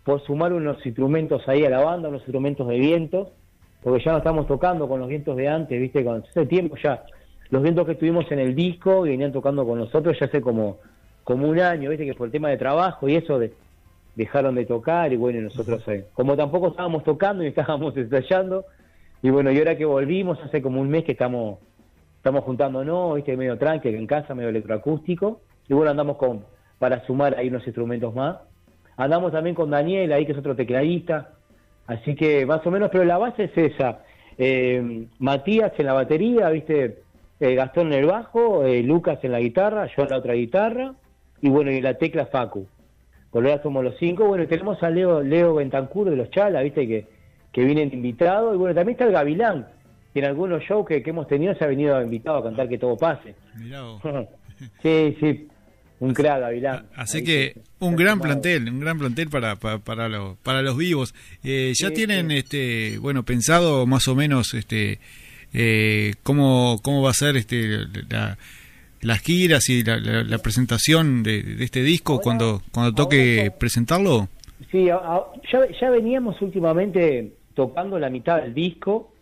por 0.04 0.20
sumar 0.22 0.52
unos 0.52 0.86
instrumentos 0.86 1.48
ahí 1.48 1.64
a 1.64 1.70
la 1.70 1.80
banda, 1.80 2.08
unos 2.08 2.20
instrumentos 2.20 2.68
de 2.68 2.78
viento, 2.78 3.32
porque 3.82 4.04
ya 4.04 4.12
no 4.12 4.18
estamos 4.18 4.46
tocando 4.46 4.86
con 4.86 5.00
los 5.00 5.08
vientos 5.08 5.36
de 5.36 5.48
antes, 5.48 5.80
viste, 5.80 6.04
con 6.04 6.22
hace 6.22 6.46
tiempo 6.46 6.76
ya, 6.80 7.02
los 7.50 7.60
vientos 7.60 7.88
que 7.88 7.96
tuvimos 7.96 8.30
en 8.30 8.38
el 8.38 8.54
disco 8.54 9.00
venían 9.00 9.32
tocando 9.32 9.66
con 9.66 9.80
nosotros 9.80 10.16
ya 10.20 10.26
hace 10.26 10.40
como, 10.40 10.78
como 11.24 11.48
un 11.48 11.58
año, 11.58 11.90
viste, 11.90 12.06
que 12.06 12.14
por 12.14 12.26
el 12.26 12.32
tema 12.32 12.50
de 12.50 12.56
trabajo 12.56 13.08
y 13.08 13.16
eso 13.16 13.40
de, 13.40 13.52
dejaron 14.14 14.54
de 14.54 14.64
tocar 14.64 15.12
y 15.12 15.16
bueno, 15.16 15.40
nosotros, 15.40 15.82
eh, 15.88 16.04
como 16.14 16.36
tampoco 16.36 16.68
estábamos 16.68 17.02
tocando 17.02 17.42
y 17.42 17.48
estábamos 17.48 17.96
ensayando, 17.96 18.64
y 19.22 19.30
bueno, 19.30 19.50
y 19.50 19.58
ahora 19.58 19.76
que 19.76 19.84
volvimos, 19.84 20.38
hace 20.42 20.62
como 20.62 20.80
un 20.80 20.88
mes 20.88 21.04
que 21.04 21.12
estamos 21.12 21.58
estamos 22.26 22.42
juntándonos, 22.42 23.14
viste, 23.14 23.36
medio 23.36 23.56
tranqui, 23.56 23.88
en 23.88 24.06
casa, 24.08 24.34
medio 24.34 24.48
electroacústico. 24.48 25.42
Y 25.68 25.74
bueno, 25.74 25.92
andamos 25.92 26.16
con 26.16 26.44
para 26.78 27.06
sumar 27.06 27.36
ahí 27.38 27.48
unos 27.48 27.64
instrumentos 27.66 28.12
más. 28.16 28.38
Andamos 28.96 29.30
también 29.30 29.54
con 29.54 29.70
Daniel, 29.70 30.12
ahí 30.12 30.26
que 30.26 30.32
es 30.32 30.38
otro 30.38 30.56
tecladista. 30.56 31.34
Así 31.86 32.16
que 32.16 32.44
más 32.44 32.66
o 32.66 32.70
menos, 32.72 32.90
pero 32.90 33.04
la 33.04 33.16
base 33.16 33.44
es 33.44 33.56
esa. 33.56 34.00
Eh, 34.38 35.06
Matías 35.20 35.72
en 35.78 35.86
la 35.86 35.92
batería, 35.92 36.48
viste, 36.50 37.02
eh, 37.38 37.54
Gastón 37.54 37.92
en 37.92 38.00
el 38.00 38.06
bajo, 38.06 38.64
eh, 38.64 38.82
Lucas 38.82 39.20
en 39.22 39.30
la 39.30 39.38
guitarra, 39.38 39.86
yo 39.96 40.02
en 40.02 40.10
la 40.10 40.18
otra 40.18 40.34
guitarra, 40.34 40.94
y 41.40 41.48
bueno, 41.48 41.70
y 41.70 41.80
la 41.80 41.94
tecla 41.94 42.26
Facu. 42.26 42.66
Por 43.30 43.46
ahora 43.46 43.62
somos 43.62 43.84
los 43.84 43.96
cinco. 43.98 44.26
Bueno, 44.26 44.48
tenemos 44.48 44.82
a 44.82 44.90
Leo, 44.90 45.22
Leo 45.22 45.54
Bentancur 45.54 46.10
de 46.10 46.16
los 46.16 46.30
Chalas, 46.30 46.64
viste, 46.64 46.88
que 46.88 47.06
que 47.56 47.64
vienen 47.64 47.90
invitados. 47.90 48.54
Y 48.54 48.58
bueno, 48.58 48.74
también 48.74 48.96
está 48.96 49.06
el 49.06 49.12
Gavilán, 49.12 49.66
que 50.12 50.20
en 50.20 50.26
algunos 50.26 50.62
shows 50.62 50.86
que, 50.86 51.02
hemos 51.06 51.26
tenido 51.26 51.54
se 51.54 51.64
ha 51.64 51.68
venido 51.68 52.00
invitado 52.02 52.36
a 52.36 52.42
cantar 52.44 52.68
Que 52.68 52.76
Todo 52.76 52.98
Pase. 52.98 53.34
sí, 54.82 55.16
sí, 55.18 55.48
un 55.98 56.12
crack 56.12 56.40
Gavilán. 56.40 56.84
Así 56.94 57.24
que 57.24 57.54
un 57.78 57.96
gran 57.96 58.20
plantel, 58.20 58.68
un 58.68 58.78
gran 58.78 58.98
plantel 58.98 59.30
para, 59.30 59.56
para, 59.56 59.78
para, 59.78 60.06
los, 60.10 60.36
para 60.36 60.60
los 60.60 60.76
vivos. 60.76 61.14
Eh, 61.42 61.72
ya 61.74 61.90
tienen, 61.92 62.30
este 62.30 62.98
bueno, 62.98 63.22
pensado 63.22 63.86
más 63.86 64.06
o 64.06 64.14
menos 64.14 64.52
este 64.52 64.98
eh, 65.54 66.12
cómo, 66.22 66.80
cómo 66.82 67.00
va 67.00 67.10
a 67.10 67.14
ser 67.14 67.38
este 67.38 67.86
las 69.00 69.20
giras 69.20 69.70
y 69.70 69.82
la, 69.82 70.38
presentación 70.42 71.22
de, 71.22 71.56
este 71.60 71.82
disco 71.82 72.20
cuando, 72.20 72.60
cuando 72.70 72.92
toque 72.92 73.50
presentarlo. 73.58 74.28
Sí, 74.70 74.84
ya, 74.84 75.00
ya 75.80 75.90
veníamos 75.90 76.42
últimamente 76.42 77.32
tocando 77.56 77.98
la 77.98 78.10
mitad 78.10 78.40
del 78.42 78.54
disco. 78.54 79.12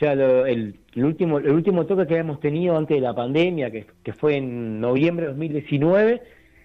Ya 0.00 0.12
el, 0.14 0.74
último 0.96 1.38
el 1.38 1.50
último 1.50 1.86
toque 1.86 2.06
que 2.06 2.14
habíamos 2.14 2.40
tenido 2.40 2.76
antes 2.76 2.96
de 2.96 3.00
la 3.02 3.14
pandemia, 3.14 3.70
que, 3.70 4.12
fue 4.14 4.38
en 4.38 4.80
noviembre 4.80 5.26
de 5.26 5.32
2019, 5.32 6.22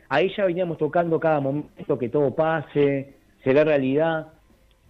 ahí 0.10 0.34
ya 0.36 0.46
veníamos 0.46 0.78
tocando 0.78 1.20
cada 1.20 1.42
momento 1.42 2.00
que 2.00 2.10
todo 2.10 2.34
pase, 2.34 3.14
será 3.44 3.64
realidad. 3.66 4.28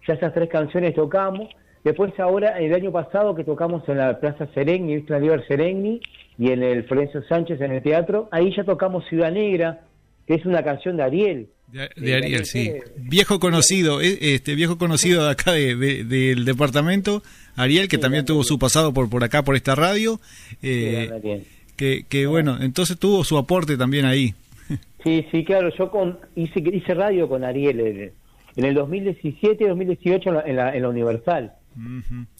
Ya 0.06 0.14
esas 0.14 0.32
tres 0.32 0.48
canciones 0.48 0.94
tocamos. 0.94 1.48
Después 1.82 2.18
ahora, 2.20 2.58
el 2.58 2.72
año 2.72 2.92
pasado 2.92 3.34
que 3.34 3.44
tocamos 3.44 3.86
en 3.88 3.98
la 3.98 4.20
Plaza 4.20 4.46
Serengni, 4.54 4.96
¿viste? 4.96 5.12
la 5.12 5.18
Liber 5.18 5.44
Serengni, 5.46 6.00
y 6.38 6.52
en 6.52 6.62
el 6.62 6.84
Florencio 6.84 7.22
Sánchez 7.24 7.60
en 7.60 7.72
el 7.72 7.82
teatro, 7.82 8.28
ahí 8.30 8.54
ya 8.54 8.62
tocamos 8.62 9.04
Ciudad 9.08 9.32
Negra, 9.32 9.80
que 10.26 10.34
es 10.34 10.46
una 10.46 10.62
canción 10.62 10.96
de 10.96 11.02
Ariel. 11.02 11.48
De, 11.72 12.14
Ariel, 12.14 12.46
sí. 12.46 12.72
Viejo 12.96 13.38
conocido, 13.38 14.00
eh, 14.00 14.16
este 14.20 14.54
viejo 14.54 14.78
conocido 14.78 15.26
de 15.26 15.30
acá 15.30 15.52
del 15.52 16.44
departamento, 16.46 17.22
Ariel, 17.56 17.88
que 17.88 17.98
también 17.98 18.24
tuvo 18.24 18.42
su 18.42 18.58
pasado 18.58 18.94
por 18.94 19.10
por 19.10 19.22
acá, 19.22 19.42
por 19.42 19.54
esta 19.54 19.74
radio. 19.74 20.18
Eh, 20.62 21.44
que, 21.76 22.04
que 22.08 22.26
bueno, 22.26 22.56
entonces 22.60 22.98
tuvo 22.98 23.22
su 23.22 23.36
aporte 23.36 23.76
también 23.76 24.04
ahí. 24.04 24.34
Sí, 25.04 25.24
sí, 25.30 25.44
claro, 25.44 25.70
yo 25.78 25.92
con, 25.92 26.18
hice, 26.34 26.58
hice 26.58 26.92
radio 26.92 27.28
con 27.28 27.44
Ariel 27.44 28.12
en 28.56 28.64
el 28.64 28.74
2017 28.74 29.68
2018 29.68 30.28
en 30.44 30.56
la, 30.56 30.72
en 30.74 30.82
la, 30.82 30.88
Universal. 30.88 31.52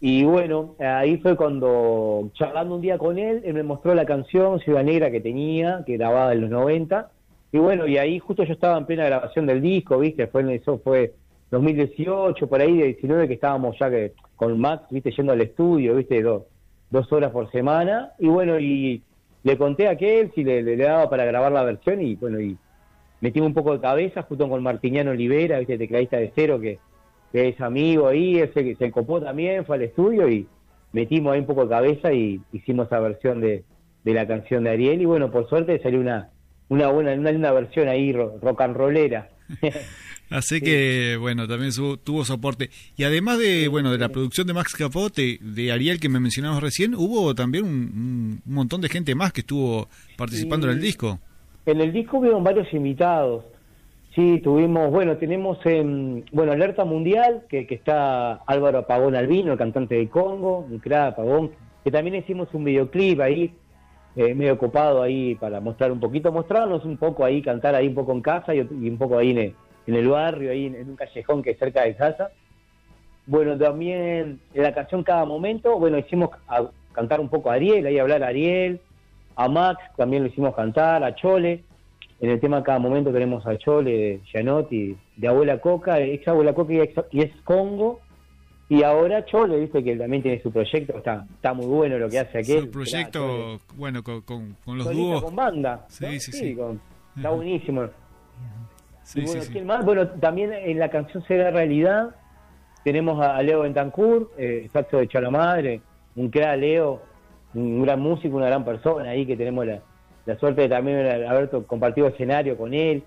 Y 0.00 0.24
bueno, 0.24 0.74
ahí 0.80 1.18
fue 1.18 1.36
cuando, 1.36 2.32
charlando 2.34 2.74
un 2.74 2.82
día 2.82 2.98
con 2.98 3.16
él, 3.16 3.42
él 3.44 3.54
me 3.54 3.62
mostró 3.62 3.94
la 3.94 4.04
canción 4.04 4.58
Ciudad 4.58 4.82
Negra 4.82 5.12
que 5.12 5.20
tenía, 5.20 5.84
que 5.86 5.96
grababa 5.96 6.32
en 6.32 6.40
los 6.40 6.50
90 6.50 7.12
y 7.52 7.58
bueno, 7.58 7.86
y 7.86 7.96
ahí 7.96 8.18
justo 8.18 8.44
yo 8.44 8.52
estaba 8.52 8.76
en 8.78 8.86
plena 8.86 9.06
grabación 9.06 9.46
del 9.46 9.62
disco, 9.62 9.98
¿viste? 9.98 10.26
Fue 10.26 10.54
eso 10.54 10.78
fue 10.78 11.14
2018, 11.50 12.46
por 12.46 12.60
ahí 12.60 12.76
de 12.76 12.84
19 12.88 13.26
que 13.28 13.34
estábamos 13.34 13.76
ya 13.78 13.90
que 13.90 14.12
con 14.36 14.58
Max, 14.60 14.84
¿viste? 14.90 15.10
Yendo 15.12 15.32
al 15.32 15.40
estudio, 15.40 15.94
¿viste? 15.94 16.22
Dos, 16.22 16.42
dos 16.90 17.10
horas 17.12 17.30
por 17.32 17.50
semana. 17.50 18.12
Y 18.18 18.28
bueno, 18.28 18.58
y, 18.58 19.02
le 19.44 19.56
conté 19.56 19.88
a 19.88 19.92
aquel 19.92 20.32
si 20.34 20.44
le, 20.44 20.62
le, 20.62 20.76
daba 20.76 21.08
para 21.08 21.24
grabar 21.24 21.52
la 21.52 21.62
versión 21.62 22.02
y 22.02 22.16
bueno, 22.16 22.40
y 22.40 22.58
metimos 23.20 23.48
un 23.48 23.54
poco 23.54 23.72
de 23.72 23.80
cabeza 23.80 24.22
junto 24.22 24.48
con 24.48 24.62
Martiniano 24.62 25.12
Olivera, 25.12 25.58
viste, 25.58 25.78
tecladista 25.78 26.18
de 26.18 26.32
cero 26.34 26.60
que, 26.60 26.78
es 27.32 27.60
amigo 27.60 28.08
ahí, 28.08 28.38
ese 28.38 28.64
que 28.64 28.74
se 28.74 28.86
encopó 28.86 29.20
también, 29.20 29.64
fue 29.64 29.76
al 29.76 29.82
estudio 29.82 30.28
y 30.28 30.46
metimos 30.92 31.32
ahí 31.32 31.40
un 31.40 31.46
poco 31.46 31.64
de 31.64 31.68
cabeza 31.68 32.12
y 32.12 32.40
hicimos 32.52 32.86
esa 32.86 33.00
versión 33.00 33.40
de, 33.40 33.64
de 34.02 34.14
la 34.14 34.26
canción 34.26 34.64
de 34.64 34.70
Ariel 34.70 35.00
y 35.00 35.04
bueno, 35.04 35.30
por 35.30 35.48
suerte 35.48 35.78
salió 35.80 36.00
una 36.00 36.30
una 36.68 36.88
buena 36.88 37.12
una, 37.12 37.30
una 37.30 37.52
versión 37.52 37.88
ahí 37.88 38.12
rock 38.12 38.60
and 38.60 38.76
rollera. 38.76 39.28
Así 40.30 40.60
que, 40.60 41.16
bueno, 41.18 41.48
también 41.48 41.72
tuvo 42.04 42.24
soporte. 42.24 42.68
Y 42.96 43.04
además 43.04 43.38
de, 43.38 43.68
bueno, 43.68 43.90
de 43.90 43.98
la 43.98 44.10
producción 44.10 44.46
de 44.46 44.52
Max 44.52 44.74
Capote, 44.74 45.38
de 45.40 45.72
Ariel 45.72 46.00
que 46.00 46.10
me 46.10 46.20
mencionamos 46.20 46.62
recién, 46.62 46.94
hubo 46.94 47.34
también 47.34 47.64
un, 47.64 48.42
montón 48.44 48.82
de 48.82 48.88
gente 48.88 49.14
más 49.14 49.32
que 49.32 49.40
estuvo 49.40 49.88
participando 50.16 50.66
en 50.66 50.74
el 50.74 50.82
disco. 50.82 51.18
En 51.64 51.80
el 51.80 51.92
disco 51.92 52.18
hubieron 52.18 52.44
varios 52.44 52.72
invitados. 52.74 53.44
Sí, 54.14 54.40
tuvimos, 54.42 54.90
bueno, 54.90 55.16
tenemos 55.16 55.58
en, 55.64 56.24
bueno, 56.32 56.52
Alerta 56.52 56.84
Mundial, 56.84 57.44
que, 57.48 57.66
que 57.66 57.74
está 57.74 58.34
Álvaro 58.46 58.78
Apagón 58.78 59.14
Albino, 59.14 59.52
el 59.52 59.58
cantante 59.58 59.94
de 59.94 60.08
Congo, 60.08 60.66
un 60.70 60.78
crack 60.78 61.12
Apagón, 61.12 61.52
que 61.84 61.90
también 61.90 62.16
hicimos 62.16 62.48
un 62.52 62.64
videoclip 62.64 63.20
ahí, 63.20 63.54
eh, 64.18 64.34
medio 64.34 64.54
ocupado 64.54 65.00
ahí 65.00 65.36
para 65.36 65.60
mostrar 65.60 65.92
un 65.92 66.00
poquito, 66.00 66.32
mostrarnos 66.32 66.84
un 66.84 66.96
poco 66.96 67.24
ahí, 67.24 67.40
cantar 67.40 67.76
ahí 67.76 67.86
un 67.86 67.94
poco 67.94 68.10
en 68.10 68.20
casa 68.20 68.52
y, 68.52 68.58
y 68.58 68.90
un 68.90 68.98
poco 68.98 69.16
ahí 69.16 69.30
en 69.30 69.94
el 69.94 70.08
barrio, 70.08 70.50
ahí 70.50 70.66
en, 70.66 70.90
un 70.90 70.96
callejón 70.96 71.40
que 71.40 71.52
es 71.52 71.58
cerca 71.58 71.84
de 71.84 71.94
casa. 71.94 72.32
Bueno, 73.26 73.56
también 73.56 74.40
en 74.54 74.62
la 74.62 74.74
canción 74.74 75.04
Cada 75.04 75.24
Momento, 75.24 75.78
bueno, 75.78 75.98
hicimos 75.98 76.30
cantar 76.90 77.20
un 77.20 77.28
poco 77.28 77.48
a 77.48 77.54
Ariel, 77.54 77.86
ahí 77.86 78.00
hablar 78.00 78.24
a 78.24 78.26
Ariel, 78.28 78.80
a 79.36 79.48
Max 79.48 79.80
también 79.96 80.24
lo 80.24 80.28
hicimos 80.28 80.52
cantar, 80.56 81.04
a 81.04 81.14
Chole. 81.14 81.62
En 82.20 82.30
el 82.30 82.40
tema 82.40 82.64
Cada 82.64 82.80
Momento 82.80 83.12
tenemos 83.12 83.46
a 83.46 83.56
Chole, 83.56 84.20
Gianotti, 84.24 84.96
de 85.16 85.28
Abuela 85.28 85.60
Coca, 85.60 86.00
ex 86.00 86.26
Abuela 86.26 86.54
Coca 86.54 86.72
y 86.72 87.20
es, 87.20 87.30
Congo. 87.44 88.00
Y 88.70 88.82
ahora 88.82 89.24
Chole, 89.24 89.60
viste 89.60 89.82
que 89.82 89.96
también 89.96 90.22
tiene 90.22 90.42
su 90.42 90.52
proyecto, 90.52 90.98
está 90.98 91.24
está 91.34 91.54
muy 91.54 91.66
bueno 91.66 91.98
lo 91.98 92.08
que 92.08 92.18
hace 92.18 92.38
aquel. 92.38 92.64
Su 92.64 92.70
proyecto, 92.70 93.60
bueno, 93.76 94.02
con, 94.02 94.20
con, 94.22 94.78
los 94.78 94.92
dúos. 94.92 95.22
con 95.22 95.34
banda. 95.34 95.86
Sí, 95.88 96.20
sí, 96.20 96.32
sí. 96.32 96.56
está 97.16 97.30
buenísimo 97.30 97.88
bueno, 99.14 99.84
Bueno, 99.84 100.08
también 100.08 100.52
en 100.52 100.78
la 100.78 100.90
canción 100.90 101.24
Será 101.26 101.50
Realidad 101.50 102.14
tenemos 102.84 103.20
a 103.24 103.42
Leo 103.42 103.60
Bentancur, 103.60 104.30
eh, 104.38 104.68
saxo 104.72 104.98
de 104.98 105.08
Chalamadre, 105.08 105.80
un 106.16 106.30
crack 106.30 106.58
Leo, 106.58 107.02
un 107.54 107.82
gran 107.82 108.00
músico, 108.00 108.36
una 108.36 108.46
gran 108.46 108.64
persona 108.64 109.10
ahí 109.10 109.26
que 109.26 109.36
tenemos 109.36 109.66
la, 109.66 109.80
suerte 110.38 110.62
de 110.62 110.68
también 110.68 110.98
haber 111.26 111.48
compartido 111.66 112.08
escenario 112.08 112.56
con 112.56 112.74
él. 112.74 113.02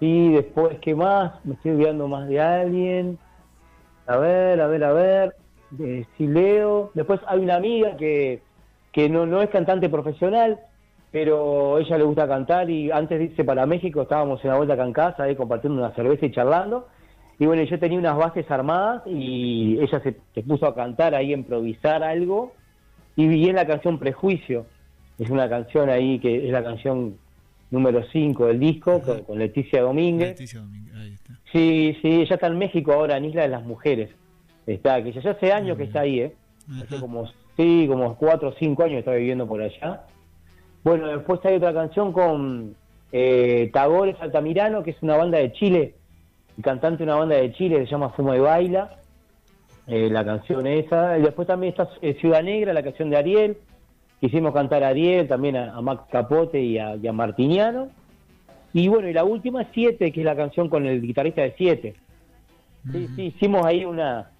Y 0.00 0.32
después, 0.32 0.78
¿qué 0.80 0.94
más? 0.94 1.44
Me 1.44 1.54
estoy 1.54 1.72
olvidando 1.72 2.08
más 2.08 2.28
de 2.28 2.40
alguien. 2.40 3.18
A 4.06 4.16
ver, 4.18 4.60
a 4.60 4.66
ver, 4.66 4.84
a 4.84 4.92
ver. 4.92 5.36
Eh, 5.80 6.04
sí, 6.16 6.26
Leo. 6.26 6.90
Después 6.94 7.20
hay 7.26 7.40
una 7.40 7.56
amiga 7.56 7.96
que, 7.96 8.40
que 8.92 9.08
no, 9.08 9.26
no 9.26 9.42
es 9.42 9.50
cantante 9.50 9.88
profesional, 9.88 10.60
pero 11.10 11.78
ella 11.78 11.98
le 11.98 12.04
gusta 12.04 12.28
cantar 12.28 12.70
y 12.70 12.90
antes 12.90 13.18
de 13.18 13.24
irse 13.26 13.44
para 13.44 13.66
México 13.66 14.02
estábamos 14.02 14.42
en 14.44 14.50
la 14.50 14.56
vuelta 14.56 14.74
acá 14.74 14.84
en 14.84 14.92
casa, 14.92 15.22
ahí 15.24 15.34
compartiendo 15.34 15.80
una 15.80 15.94
cerveza 15.94 16.26
y 16.26 16.32
charlando. 16.32 16.88
Y 17.38 17.46
bueno, 17.46 17.62
yo 17.64 17.78
tenía 17.78 17.98
unas 17.98 18.16
bases 18.16 18.50
armadas 18.50 19.02
y 19.06 19.78
ella 19.80 20.00
se, 20.00 20.42
puso 20.42 20.66
a 20.66 20.74
cantar 20.74 21.14
ahí, 21.14 21.32
a 21.32 21.36
improvisar 21.36 22.02
algo. 22.02 22.52
Y 23.14 23.28
vi 23.28 23.48
en 23.48 23.56
la 23.56 23.66
canción 23.66 23.98
Prejuicio, 23.98 24.66
es 25.18 25.30
una 25.30 25.48
canción 25.48 25.88
ahí 25.88 26.18
que 26.18 26.46
es 26.46 26.52
la 26.52 26.62
canción 26.62 27.16
número 27.70 28.04
5 28.10 28.46
del 28.46 28.60
disco, 28.60 29.02
con, 29.26 29.38
Leticia 29.38 29.82
Domínguez. 29.82 30.30
Leticia 30.30 30.60
Domínguez, 30.60 30.94
ahí 30.96 31.12
está. 31.14 31.32
Sí, 31.52 31.96
sí, 32.02 32.20
ella 32.22 32.34
está 32.34 32.46
en 32.46 32.58
México 32.58 32.92
ahora, 32.92 33.16
en 33.16 33.26
Isla 33.26 33.42
de 33.42 33.48
las 33.48 33.64
Mujeres. 33.64 34.10
Está, 34.66 35.02
que 35.02 35.12
ya 35.12 35.30
hace 35.30 35.52
años 35.52 35.76
que 35.76 35.84
está 35.84 36.00
ahí, 36.00 36.20
¿eh? 36.20 36.34
Hace 36.82 36.98
como, 36.98 37.26
sí, 37.56 37.86
como 37.88 38.16
4 38.16 38.48
o 38.48 38.52
5 38.52 38.82
años 38.82 38.98
está 38.98 39.12
viviendo 39.12 39.46
por 39.46 39.62
allá. 39.62 40.02
Bueno, 40.82 41.06
después 41.08 41.40
hay 41.44 41.56
otra 41.56 41.72
canción 41.72 42.12
con 42.12 42.74
eh, 43.12 43.70
Tagores 43.72 44.16
Altamirano, 44.20 44.82
que 44.82 44.90
es 44.90 45.02
una 45.02 45.16
banda 45.16 45.38
de 45.38 45.52
Chile, 45.52 45.94
el 46.56 46.64
cantante 46.64 46.98
de 46.98 47.04
una 47.04 47.18
banda 47.18 47.36
de 47.36 47.52
Chile, 47.52 47.78
se 47.84 47.90
llama 47.90 48.10
Fumo 48.10 48.34
y 48.34 48.40
Baila, 48.40 48.96
eh, 49.86 50.08
la 50.10 50.24
canción 50.24 50.66
esa. 50.66 51.18
Y 51.18 51.22
después 51.22 51.46
también 51.46 51.72
está 51.72 51.88
eh, 52.02 52.16
Ciudad 52.20 52.42
Negra, 52.42 52.72
la 52.72 52.82
canción 52.82 53.10
de 53.10 53.16
Ariel, 53.16 53.58
hicimos 54.20 54.52
cantar 54.52 54.84
a 54.84 54.88
Ariel, 54.88 55.28
también 55.28 55.56
a, 55.56 55.80
Max 55.80 56.04
Capote 56.10 56.60
y 56.60 56.78
a, 56.78 57.12
Martiniano. 57.12 57.88
Y 58.72 58.88
bueno, 58.88 59.08
y 59.08 59.12
la 59.12 59.24
última, 59.24 59.66
Siete, 59.72 60.12
que 60.12 60.20
es 60.20 60.26
la 60.26 60.36
canción 60.36 60.68
con 60.68 60.86
el 60.86 61.00
guitarrista 61.00 61.42
de 61.42 61.54
Siete. 61.56 61.94
Sí, 62.92 63.08
sí, 63.16 63.22
hicimos 63.26 63.64
ahí 63.64 63.84
una, 63.84 64.30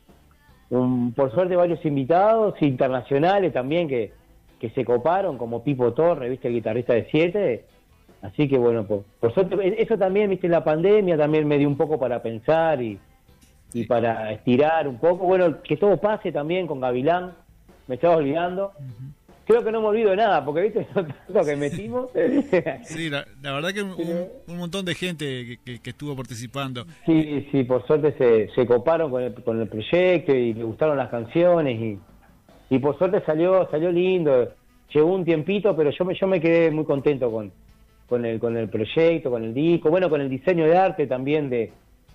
un, 0.71 1.13
por 1.13 1.33
suerte 1.33 1.57
varios 1.57 1.85
invitados 1.85 2.55
internacionales 2.61 3.53
también 3.53 3.89
que 3.89 4.13
que 4.59 4.71
se 4.71 4.85
coparon, 4.85 5.39
como 5.39 5.63
Pipo 5.63 5.93
Torre, 5.93 6.29
viste, 6.29 6.49
el 6.49 6.55
guitarrista 6.55 6.95
de 6.95 7.07
Siete. 7.11 7.65
Así 8.23 8.49
que 8.49 8.59
bueno, 8.59 8.87
por, 8.87 9.35
suerte, 9.35 9.81
eso 9.81 9.99
también, 9.99 10.31
viste, 10.31 10.49
la 10.49 10.65
pandemia 10.65 11.17
también 11.17 11.47
me 11.47 11.59
dio 11.59 11.69
un 11.69 11.77
poco 11.77 11.99
para 11.99 12.23
pensar 12.23 12.83
y, 12.83 12.99
y 13.73 13.85
para 13.85 14.33
estirar 14.33 14.89
un 14.89 14.99
poco. 14.99 15.27
Bueno, 15.27 15.63
que 15.63 15.77
todo 15.77 15.99
pase 15.99 16.33
también 16.33 16.67
con 16.67 16.81
Gavilán, 16.81 17.33
me 17.87 17.97
estaba 17.97 18.17
olvidando. 18.17 18.73
Creo 19.47 19.63
que 19.63 19.71
no 19.71 19.81
me 19.81 19.87
olvido 19.87 20.11
de 20.11 20.17
nada, 20.17 20.45
porque 20.45 20.63
viste 20.63 20.87
lo 21.29 21.45
que 21.45 21.57
metimos. 21.57 22.11
sí, 22.83 23.09
la, 23.09 23.25
verdad 23.43 23.73
que 23.73 23.83
un, 23.83 24.59
montón 24.59 24.85
de 24.85 24.95
gente 24.95 25.59
que, 25.65 25.79
que, 25.81 25.91
estuvo 25.91 26.17
participando. 26.17 26.85
Sí, 27.05 27.47
sí, 27.53 27.63
por 27.65 27.87
suerte 27.87 28.15
se, 28.19 28.49
se 28.55 28.67
coparon 28.67 29.11
con 29.11 29.23
el, 29.23 29.35
con 29.35 29.61
el 29.61 29.69
proyecto 29.69 30.35
y 30.35 30.53
le 30.53 30.65
gustaron 30.65 30.97
las 30.97 31.11
canciones 31.11 31.81
y 31.81 31.99
y 32.69 32.79
por 32.79 32.99
suerte 32.99 33.23
salió 33.25 33.69
salió 33.71 33.91
lindo. 33.91 34.53
Llevó 34.93 35.15
un 35.15 35.25
tiempito 35.25 35.77
pero 35.77 35.91
yo 35.91 36.05
me 36.05 36.15
yo 36.15 36.27
me 36.27 36.41
quedé 36.41 36.71
muy 36.71 36.85
contento 36.85 37.31
con 37.31 37.53
con 38.09 38.25
el 38.25 38.39
con 38.39 38.57
el 38.57 38.69
proyecto 38.69 39.31
con 39.31 39.45
el 39.45 39.53
disco 39.53 39.91
bueno 39.91 40.09
con 40.09 40.21
el 40.21 40.29
diseño 40.29 40.65
de 40.65 40.77
arte 40.77 41.07
también 41.07 41.51
de 41.51 41.73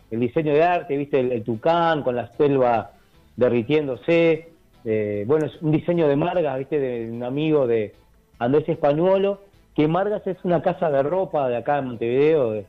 el 0.10 0.20
diseño 0.20 0.54
de 0.54 0.64
arte 0.64 0.98
viste 0.98 1.20
el, 1.20 1.44
tucán 1.44 2.02
con 2.04 2.16
la 2.16 2.28
selva 2.38 2.92
derritiéndose 3.36 4.51
eh, 4.86 5.24
bueno 5.28 5.46
es 5.46 5.62
un 5.62 5.72
diseño 5.72 6.08
de 6.08 6.16
Margas 6.16 6.58
viste 6.58 6.80
de 6.80 7.12
un 7.12 7.24
amigo 7.24 7.68
de 7.68 7.94
Andrés 8.40 8.68
Españuelo 8.70 9.42
que 9.76 9.88
Margas 9.88 10.26
es 10.28 10.38
una 10.44 10.62
casa 10.62 10.90
de 10.90 11.04
ropa 11.04 11.48
de 11.48 11.58
acá 11.58 11.80
en 11.80 11.86
Montevideo 11.86 12.52
de, 12.52 12.66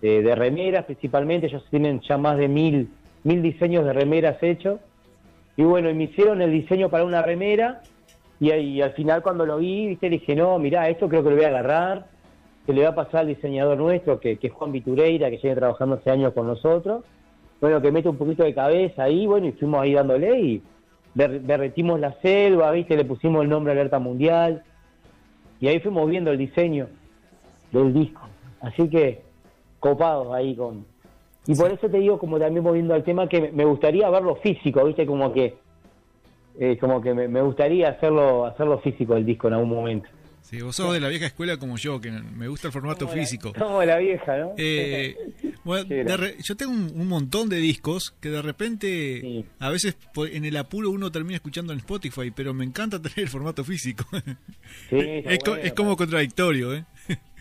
de 0.00 0.34
remeras 0.34 0.84
principalmente 0.84 1.46
ellos 1.46 1.64
tienen 1.70 2.00
ya 2.00 2.18
más 2.18 2.36
de 2.38 2.48
mil 2.48 2.88
mil 3.24 3.42
diseños 3.42 3.84
de 3.84 3.92
remeras 3.92 4.42
hechos 4.42 4.80
y 5.56 5.62
bueno, 5.64 5.92
me 5.94 6.04
hicieron 6.04 6.40
el 6.40 6.50
diseño 6.50 6.88
para 6.88 7.04
una 7.04 7.22
remera 7.22 7.82
y, 8.40 8.80
al 8.80 8.92
final 8.92 9.22
cuando 9.22 9.46
lo 9.46 9.58
vi, 9.58 9.86
viste, 9.86 10.08
dije, 10.08 10.34
no, 10.34 10.58
mirá, 10.58 10.88
esto 10.88 11.08
creo 11.08 11.22
que 11.22 11.30
lo 11.30 11.36
voy 11.36 11.44
a 11.44 11.48
agarrar, 11.48 12.06
que 12.66 12.72
le 12.72 12.82
va 12.82 12.88
a 12.88 12.94
pasar 12.94 13.20
al 13.20 13.28
diseñador 13.28 13.78
nuestro, 13.78 14.18
que, 14.18 14.38
es 14.40 14.52
Juan 14.52 14.72
Vitureira, 14.72 15.30
que 15.30 15.36
viene 15.36 15.56
trabajando 15.56 15.96
hace 15.96 16.10
años 16.10 16.32
con 16.32 16.48
nosotros. 16.48 17.04
Bueno, 17.60 17.80
que 17.80 17.92
mete 17.92 18.08
un 18.08 18.16
poquito 18.16 18.42
de 18.42 18.54
cabeza 18.54 19.04
ahí, 19.04 19.26
bueno, 19.26 19.46
y 19.46 19.52
fuimos 19.52 19.80
ahí 19.80 19.92
dándole 19.92 20.40
y 20.40 20.62
derretimos 21.14 22.00
la 22.00 22.14
selva, 22.20 22.70
viste, 22.70 22.96
le 22.96 23.04
pusimos 23.04 23.42
el 23.42 23.48
nombre 23.48 23.72
Alerta 23.72 23.98
Mundial 23.98 24.62
y 25.60 25.68
ahí 25.68 25.80
fuimos 25.80 26.08
viendo 26.08 26.30
el 26.30 26.38
diseño 26.38 26.88
del 27.70 27.92
disco. 27.92 28.22
Así 28.60 28.88
que 28.88 29.22
copados 29.80 30.32
ahí 30.34 30.54
con, 30.54 30.86
y 31.46 31.54
por 31.54 31.72
eso 31.72 31.88
te 31.88 31.98
digo, 31.98 32.18
como 32.18 32.38
también 32.38 32.62
volviendo 32.62 32.94
al 32.94 33.02
tema, 33.02 33.28
que 33.28 33.50
me 33.50 33.64
gustaría 33.64 34.08
verlo 34.10 34.36
físico, 34.36 34.84
¿viste? 34.84 35.04
Como 35.06 35.32
que 35.32 35.56
eh, 36.58 36.76
como 36.78 37.00
que 37.00 37.14
me, 37.14 37.42
gustaría 37.42 37.88
hacerlo 37.88 38.44
hacerlo 38.44 38.78
físico 38.80 39.16
el 39.16 39.24
disco 39.24 39.48
en 39.48 39.54
algún 39.54 39.70
momento. 39.70 40.08
Sí, 40.42 40.60
vos 40.60 40.76
sos 40.76 40.92
de 40.92 41.00
la 41.00 41.08
vieja 41.08 41.26
escuela 41.26 41.56
como 41.56 41.76
yo, 41.78 42.00
que 42.00 42.10
me 42.10 42.46
gusta 42.46 42.68
el 42.68 42.72
formato 42.72 43.08
físico. 43.08 43.52
como 43.58 43.80
de 43.80 43.86
la 43.86 43.98
vieja, 43.98 44.36
¿no? 44.36 44.52
Eh, 44.56 45.16
bueno, 45.64 45.88
yo 46.42 46.56
tengo 46.56 46.72
un, 46.72 47.08
montón 47.08 47.48
de 47.48 47.56
discos 47.56 48.14
que 48.20 48.30
de 48.30 48.42
repente, 48.42 49.44
a 49.58 49.70
veces 49.70 49.96
en 50.32 50.44
el 50.44 50.56
apuro 50.56 50.90
uno 50.90 51.10
termina 51.10 51.36
escuchando 51.36 51.72
en 51.72 51.78
Spotify, 51.80 52.30
pero 52.34 52.54
me 52.54 52.64
encanta 52.64 52.98
tener 53.02 53.20
el 53.20 53.28
formato 53.28 53.64
físico. 53.64 54.04
Sí, 54.90 54.98
es, 54.98 55.38
es 55.62 55.72
como 55.72 55.96
contradictorio, 55.96 56.74
¿eh? 56.74 56.84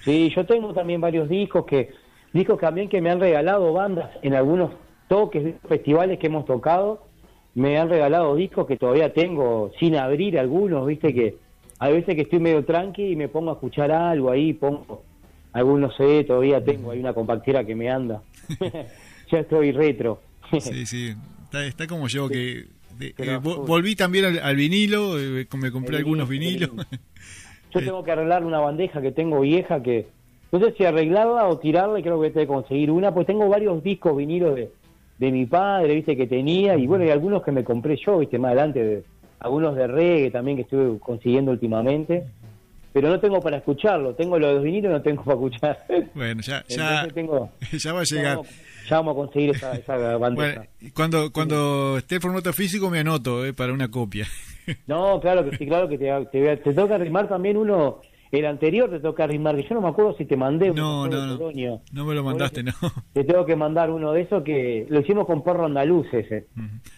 Sí, 0.03 0.31
yo 0.35 0.45
tengo 0.45 0.73
también 0.73 0.99
varios 0.99 1.29
discos 1.29 1.65
que 1.65 1.89
discos 2.33 2.59
también 2.59 2.89
que 2.89 3.01
me 3.01 3.11
han 3.11 3.19
regalado 3.19 3.73
bandas 3.73 4.09
en 4.21 4.33
algunos 4.33 4.71
toques, 5.07 5.55
festivales 5.67 6.17
que 6.19 6.27
hemos 6.27 6.45
tocado, 6.45 7.05
me 7.53 7.77
han 7.77 7.89
regalado 7.89 8.35
discos 8.35 8.65
que 8.65 8.77
todavía 8.77 9.13
tengo 9.13 9.71
sin 9.79 9.95
abrir 9.95 10.39
algunos, 10.39 10.87
viste 10.87 11.13
que 11.13 11.35
hay 11.79 11.93
veces 11.93 12.15
que 12.15 12.21
estoy 12.21 12.39
medio 12.39 12.63
tranqui 12.63 13.11
y 13.11 13.15
me 13.15 13.27
pongo 13.27 13.51
a 13.51 13.55
escuchar 13.55 13.91
algo 13.91 14.31
ahí, 14.31 14.53
pongo 14.53 15.03
algunos 15.53 15.95
CD, 15.95 16.23
todavía 16.23 16.63
tengo, 16.63 16.91
hay 16.91 16.99
una 16.99 17.13
compactera 17.13 17.63
que 17.63 17.75
me 17.75 17.89
anda. 17.89 18.21
ya 19.31 19.39
estoy 19.39 19.71
retro. 19.71 20.21
sí, 20.59 20.85
sí, 20.85 21.15
está, 21.51 21.87
como 21.87 22.07
yo 22.07 22.27
que 22.27 22.65
eh, 22.99 23.39
volví 23.41 23.95
también 23.95 24.39
al, 24.39 24.55
vinilo, 24.55 25.19
eh, 25.19 25.47
me 25.57 25.71
compré 25.71 25.97
algunos 25.97 26.29
vinilos. 26.29 26.71
Yo 27.73 27.79
tengo 27.79 28.03
que 28.03 28.11
arreglar 28.11 28.43
una 28.43 28.59
bandeja 28.59 29.01
que 29.01 29.13
tengo 29.13 29.39
vieja 29.39 29.81
que 29.81 30.07
no 30.51 30.59
sé 30.59 30.73
si 30.73 30.83
arreglarla 30.83 31.47
o 31.47 31.57
tirarla 31.57 31.97
y 31.99 32.03
creo 32.03 32.21
que 32.21 32.29
voy 32.29 32.43
a 32.43 32.47
conseguir 32.47 32.91
una, 32.91 33.13
pues 33.13 33.25
tengo 33.25 33.47
varios 33.47 33.81
discos 33.81 34.17
vinilos 34.17 34.55
de, 34.55 34.69
de 35.17 35.31
mi 35.31 35.45
padre, 35.45 35.95
viste, 35.95 36.17
que 36.17 36.27
tenía, 36.27 36.75
y 36.75 36.87
bueno, 36.87 37.05
hay 37.05 37.11
algunos 37.11 37.43
que 37.43 37.53
me 37.53 37.63
compré 37.63 37.95
yo, 37.95 38.19
viste, 38.19 38.37
más 38.37 38.49
adelante, 38.49 38.83
de, 38.83 39.03
algunos 39.39 39.75
de 39.75 39.87
reggae 39.87 40.31
también 40.31 40.57
que 40.57 40.63
estuve 40.63 40.99
consiguiendo 40.99 41.51
últimamente, 41.51 42.25
pero 42.93 43.09
no 43.09 43.19
tengo 43.19 43.39
para 43.39 43.57
escucharlo, 43.57 44.13
tengo 44.15 44.37
los 44.37 44.55
de 44.55 44.59
vinilos 44.59 44.91
y 44.91 44.93
no 44.93 45.01
tengo 45.01 45.23
para 45.25 45.35
escuchar. 45.35 45.85
Bueno, 46.13 46.41
ya, 46.41 46.63
ya, 46.67 47.07
ya 47.71 47.93
va 47.93 48.01
a 48.01 48.03
llegar. 48.03 48.39
Ya 48.89 48.97
vamos, 48.97 49.13
a 49.13 49.15
conseguir 49.15 49.51
esa, 49.51 49.73
esa 49.73 50.17
bandeja. 50.17 50.65
cuando, 50.93 51.31
cuando 51.31 51.97
esté 51.97 52.15
el 52.15 52.21
formato 52.21 52.51
físico 52.51 52.89
me 52.89 52.99
anoto 52.99 53.45
eh, 53.45 53.53
para 53.53 53.73
una 53.73 53.89
copia. 53.89 54.27
No, 54.87 55.19
claro 55.19 55.49
que 55.49 55.57
sí, 55.57 55.65
claro 55.65 55.87
que 55.87 55.97
te, 55.97 56.25
te, 56.31 56.57
te 56.57 56.73
toca 56.73 56.95
arrimar 56.95 57.27
también 57.27 57.57
uno 57.57 58.01
el 58.31 58.45
anterior 58.45 58.89
te 58.89 58.99
toca 58.99 59.25
arrimar, 59.25 59.55
que 59.55 59.63
yo 59.63 59.75
no 59.75 59.81
me 59.81 59.89
acuerdo 59.89 60.15
si 60.17 60.25
te 60.25 60.37
mandé 60.37 60.69
no, 60.71 61.07
no, 61.07 61.37
no, 61.37 61.81
no 61.91 62.05
me 62.05 62.15
lo 62.15 62.23
mandaste, 62.23 62.63
no. 62.63 62.71
Te 63.13 63.23
tengo 63.25 63.45
que 63.45 63.55
mandar 63.55 63.91
uno 63.91 64.13
de 64.13 64.21
esos 64.21 64.43
que 64.43 64.85
lo 64.89 65.01
hicimos 65.01 65.27
con 65.27 65.43
Porro 65.43 65.65
Andaluz 65.65 66.07
ese. 66.13 66.47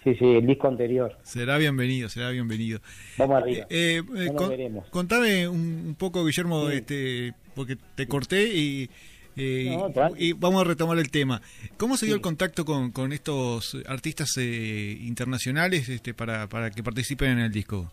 Sí, 0.03 0.15
sí, 0.15 0.25
el 0.25 0.45
disco 0.45 0.67
anterior. 0.67 1.17
Será 1.23 1.57
bienvenido, 1.57 2.07
será 2.09 2.29
bienvenido. 2.29 2.79
Vamos 3.17 3.41
arriba. 3.41 3.65
Eh, 3.69 4.01
eh, 4.15 4.71
contame 4.91 5.47
un, 5.47 5.95
poco, 5.97 6.23
Guillermo, 6.23 6.69
este 6.69 7.33
porque 7.55 7.77
te 7.95 8.07
corté 8.07 8.43
y... 8.55 8.89
Eh, 9.35 9.75
y 10.19 10.33
vamos 10.33 10.61
a 10.61 10.63
retomar 10.63 10.99
el 10.99 11.09
tema. 11.09 11.41
¿Cómo 11.77 11.97
se 11.97 12.05
dio 12.05 12.13
el 12.13 12.21
contacto 12.21 12.65
con, 12.65 12.91
con 12.91 13.11
estos 13.11 13.75
artistas 13.87 14.37
internacionales 14.37 15.89
este, 15.89 16.13
para, 16.13 16.47
para 16.47 16.69
que 16.69 16.83
participen 16.83 17.31
en 17.31 17.39
el 17.39 17.51
disco? 17.51 17.91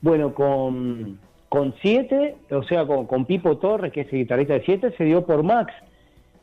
Bueno, 0.00 0.32
con, 0.32 1.18
con 1.48 1.74
siete, 1.80 2.36
o 2.50 2.62
sea, 2.62 2.86
con, 2.86 3.24
Pipo 3.24 3.56
Torres, 3.58 3.92
que 3.92 4.02
es 4.02 4.12
el 4.12 4.20
guitarrista 4.20 4.54
de 4.54 4.64
siete, 4.64 4.92
se 4.96 5.04
dio 5.04 5.24
por 5.24 5.42
Max, 5.42 5.72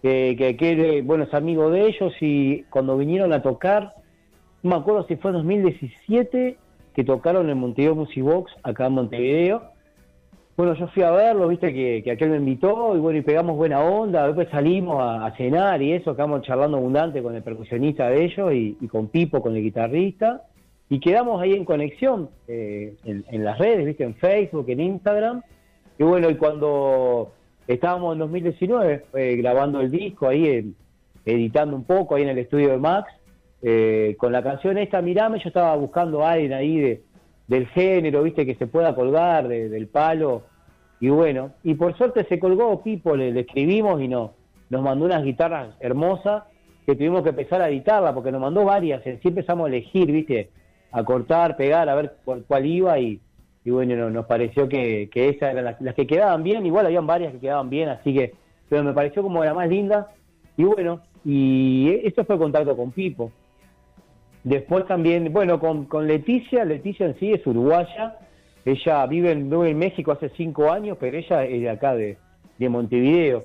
que, 0.01 0.35
que, 0.59 1.01
bueno, 1.03 1.24
es 1.25 1.33
amigo 1.33 1.69
de 1.69 1.88
ellos 1.88 2.13
y 2.21 2.63
cuando 2.63 2.97
vinieron 2.97 3.33
a 3.33 3.41
tocar, 3.41 3.93
no 4.63 4.71
me 4.71 4.75
acuerdo 4.77 5.05
si 5.07 5.15
fue 5.15 5.31
en 5.31 5.38
2017, 5.38 6.57
que 6.93 7.03
tocaron 7.03 7.50
en 7.50 7.57
Montevideo 7.57 7.95
Music 7.95 8.24
Box, 8.24 8.51
acá 8.63 8.88
en 8.88 8.93
Montevideo. 8.93 9.63
Bueno, 10.57 10.74
yo 10.75 10.88
fui 10.88 11.03
a 11.03 11.12
verlo, 11.12 11.50
viste 11.50 11.74
que, 11.74 12.01
que 12.03 12.12
aquel 12.12 12.29
me 12.29 12.38
invitó 12.38 12.95
y 12.95 13.00
bueno, 13.00 13.19
y 13.19 13.21
pegamos 13.21 13.57
buena 13.57 13.81
onda, 13.81 14.25
después 14.25 14.47
salimos 14.50 15.01
a, 15.01 15.29
cenar 15.35 15.81
y 15.81 15.91
eso, 15.91 16.12
acabamos 16.12 16.43
charlando 16.43 16.77
abundante 16.77 17.21
con 17.21 17.35
el 17.35 17.43
percusionista 17.43 18.09
de 18.09 18.24
ellos 18.24 18.53
y, 18.53 18.77
y 18.79 18.88
con 18.88 19.07
Pipo, 19.07 19.41
con 19.41 19.55
el 19.55 19.62
guitarrista 19.62 20.43
y 20.89 21.00
quedamos 21.00 21.42
ahí 21.42 21.54
en 21.54 21.65
conexión 21.65 22.30
eh, 22.48 22.96
en, 23.04 23.44
las 23.44 23.58
redes, 23.58 23.86
¿viste? 23.86 24.04
En 24.04 24.15
Facebook, 24.15 24.65
en 24.70 24.80
Instagram. 24.82 25.42
Y 25.98 26.04
bueno, 26.04 26.30
y 26.30 26.36
cuando 26.36 27.32
estábamos 27.68 28.13
en 28.13 28.20
2019 28.20 29.06
eh, 29.13 29.36
grabando 29.38 29.82
el 29.82 29.89
disco, 29.89 30.27
ahí 30.27 30.74
editando 31.25 31.75
un 31.75 31.86
poco, 31.86 32.15
ahí 32.15 32.24
en 32.24 32.30
el 32.30 32.38
estudio 32.38 32.70
de 32.70 32.77
Max, 32.77 33.12
eh, 33.63 34.15
con 34.20 34.32
la 34.32 34.44
canción 34.44 34.77
esta, 34.77 35.01
Mirame, 35.01 35.39
yo 35.39 35.48
estaba 35.48 35.75
buscando 35.75 36.24
a 36.24 36.34
alguien 36.34 36.54
ahí 36.54 36.77
de, 36.77 37.01
del 37.48 37.65
género, 37.68 38.22
¿viste? 38.22 38.46
Que 38.46 38.56
se 38.56 38.68
pueda 38.68 38.94
colgar 38.94 39.48
del 39.48 39.88
palo. 39.88 40.44
Y 41.00 41.10
bueno, 41.10 41.51
y 41.63 41.74
por 41.74 41.98
suerte 41.98 42.25
se 42.25 42.38
colgó 42.38 42.84
Pipo, 42.84 43.15
le, 43.15 43.38
escribimos 43.39 44.01
y 44.01 44.08
no, 44.08 44.34
nos 44.70 44.84
mandó 44.84 45.06
unas 45.06 45.24
guitarras 45.24 45.75
hermosas 45.80 46.44
que 46.86 46.96
tuvimos 46.96 47.24
que 47.24 47.30
empezar 47.30 47.62
a 47.62 47.70
editarla 47.70 48.13
porque 48.13 48.32
nos 48.32 48.39
mandó 48.39 48.63
varias, 48.63 49.01
así 49.01 49.27
empezamos 49.27 49.65
a 49.65 49.70
elegir, 49.70 50.12
¿viste? 50.12 50.51
A 50.95 51.03
cortar, 51.03 51.57
pegar, 51.57 51.89
a 51.89 51.95
ver 51.95 52.15
cuál, 52.23 52.65
iba 52.65 52.97
y, 52.97 53.19
bueno, 53.65 54.09
nos 54.09 54.25
pareció 54.25 54.69
que, 54.69 55.09
que 55.11 55.29
esas 55.29 55.51
eran 55.51 55.75
las, 55.79 55.95
que 55.95 56.07
quedaban 56.07 56.41
bien, 56.41 56.65
igual 56.65 56.85
habían 56.85 57.05
varias 57.05 57.33
que 57.33 57.39
quedaban 57.39 57.69
bien, 57.69 57.89
así 57.89 58.13
que, 58.13 58.33
pero 58.69 58.81
me 58.83 58.93
pareció 58.93 59.21
como 59.21 59.43
la 59.43 59.53
más 59.53 59.67
linda. 59.67 60.12
Y 60.55 60.63
bueno, 60.63 61.01
y 61.25 61.99
esto 62.03 62.23
fue 62.23 62.38
contacto 62.38 62.77
con 62.77 62.91
Pipo. 62.91 63.31
Después 64.45 64.88
también, 64.88 65.34
bueno, 65.34 65.60
con, 65.60 65.86
con 65.86 66.08
Leticia, 66.08 66.63
Leticia 66.63 67.08
en 67.08 67.19
sí 67.19 67.34
es 67.34 67.45
uruguaya, 67.45 68.17
ella 68.63 69.05
vive 69.08 69.31
en, 69.31 69.51
en 69.51 69.77
México 69.77 70.13
hace 70.13 70.29
cinco 70.29 70.71
años, 70.71 70.97
pero 70.97 71.17
ella 71.17 71.43
es 71.43 71.62
de 71.62 71.69
acá, 71.69 71.93
de, 71.93 72.17
de 72.58 72.69
Montevideo, 72.69 73.43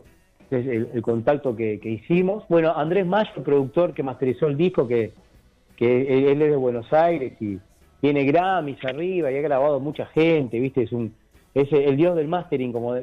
es 0.53 0.67
el, 0.67 1.03
contacto 1.03 1.57
que, 1.57 1.81
hicimos. 1.83 2.45
Bueno, 2.49 2.73
Andrés 2.77 3.07
Mayo, 3.07 3.43
productor 3.43 3.93
que 3.93 4.05
masterizó 4.05 4.47
el 4.47 4.57
disco, 4.57 4.87
que 4.87 5.13
que 5.81 6.31
él 6.31 6.43
es 6.43 6.51
de 6.51 6.57
Buenos 6.57 6.93
Aires 6.93 7.33
y 7.41 7.59
tiene 8.03 8.25
Grammys 8.25 8.85
arriba 8.85 9.33
y 9.33 9.39
ha 9.39 9.41
grabado 9.41 9.81
mucha 9.81 10.05
gente, 10.07 10.61
¿viste? 10.61 10.83
Es 10.83 10.93
un 10.93 11.15
es 11.55 11.73
el 11.73 11.97
dios 11.97 12.15
del 12.17 12.29
mastering, 12.29 12.71
como 12.71 12.95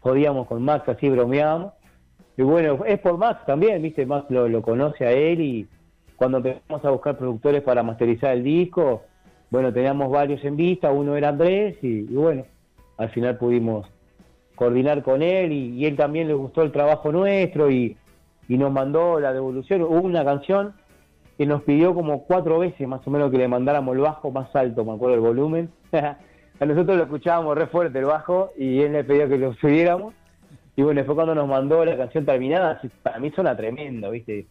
jodíamos 0.00 0.46
con 0.46 0.62
Max, 0.62 0.88
así 0.88 1.08
bromeábamos. 1.08 1.72
Y 2.36 2.42
bueno, 2.42 2.84
es 2.86 2.98
por 3.00 3.18
Max 3.18 3.44
también, 3.44 3.82
¿viste? 3.82 4.06
Max 4.06 4.26
lo, 4.30 4.62
conoce 4.62 5.04
a 5.04 5.10
él 5.10 5.40
y 5.40 5.68
cuando 6.14 6.38
empezamos 6.38 6.84
a 6.84 6.90
buscar 6.90 7.18
productores 7.18 7.62
para 7.62 7.82
masterizar 7.82 8.32
el 8.32 8.44
disco, 8.44 9.02
bueno, 9.50 9.72
teníamos 9.72 10.08
varios 10.10 10.44
en 10.44 10.56
vista, 10.56 10.92
uno 10.92 11.16
era 11.16 11.30
Andrés 11.30 11.76
y, 11.82 12.02
bueno, 12.02 12.44
al 12.98 13.10
final 13.10 13.36
pudimos 13.36 13.86
coordinar 14.54 15.02
con 15.02 15.22
él 15.22 15.52
y, 15.52 15.74
y, 15.74 15.86
él 15.86 15.96
también 15.96 16.28
le 16.28 16.34
gustó 16.34 16.62
el 16.62 16.72
trabajo 16.72 17.12
nuestro 17.12 17.70
y, 17.70 17.96
y 18.48 18.56
nos 18.56 18.72
mandó 18.72 19.20
la 19.20 19.32
devolución. 19.32 19.82
Hubo 19.82 20.00
una 20.00 20.24
canción 20.24 20.72
que 21.36 21.46
nos 21.46 21.62
pidió 21.62 21.94
como 21.94 22.24
cuatro 22.24 22.58
veces 22.58 22.88
más 22.88 23.06
o 23.06 23.10
menos 23.10 23.30
que 23.30 23.38
le 23.38 23.48
mandáramos 23.48 23.94
el 23.94 24.02
bajo 24.02 24.30
más 24.30 24.54
alto, 24.56 24.84
me 24.84 24.92
acuerdo 24.92 25.14
el 25.14 25.20
volumen. 25.20 25.70
a 25.92 26.64
nosotros 26.64 26.96
lo 26.96 27.02
escuchábamos 27.04 27.56
re 27.56 27.66
fuerte 27.66 27.98
el 27.98 28.06
bajo 28.06 28.52
y 28.56 28.80
él 28.80 28.92
le 28.92 29.04
pidió 29.04 29.28
que 29.28 29.38
lo 29.38 29.54
subiéramos. 29.54 30.14
Y 30.76 30.82
bueno, 30.82 31.04
fue 31.04 31.14
cuando 31.14 31.34
nos 31.34 31.48
mandó 31.48 31.84
la 31.84 31.96
canción 31.96 32.24
terminada, 32.24 32.80
para 33.02 33.18
mí 33.18 33.30
suena 33.30 33.56
tremendo, 33.56 34.10
¿viste? 34.10 34.46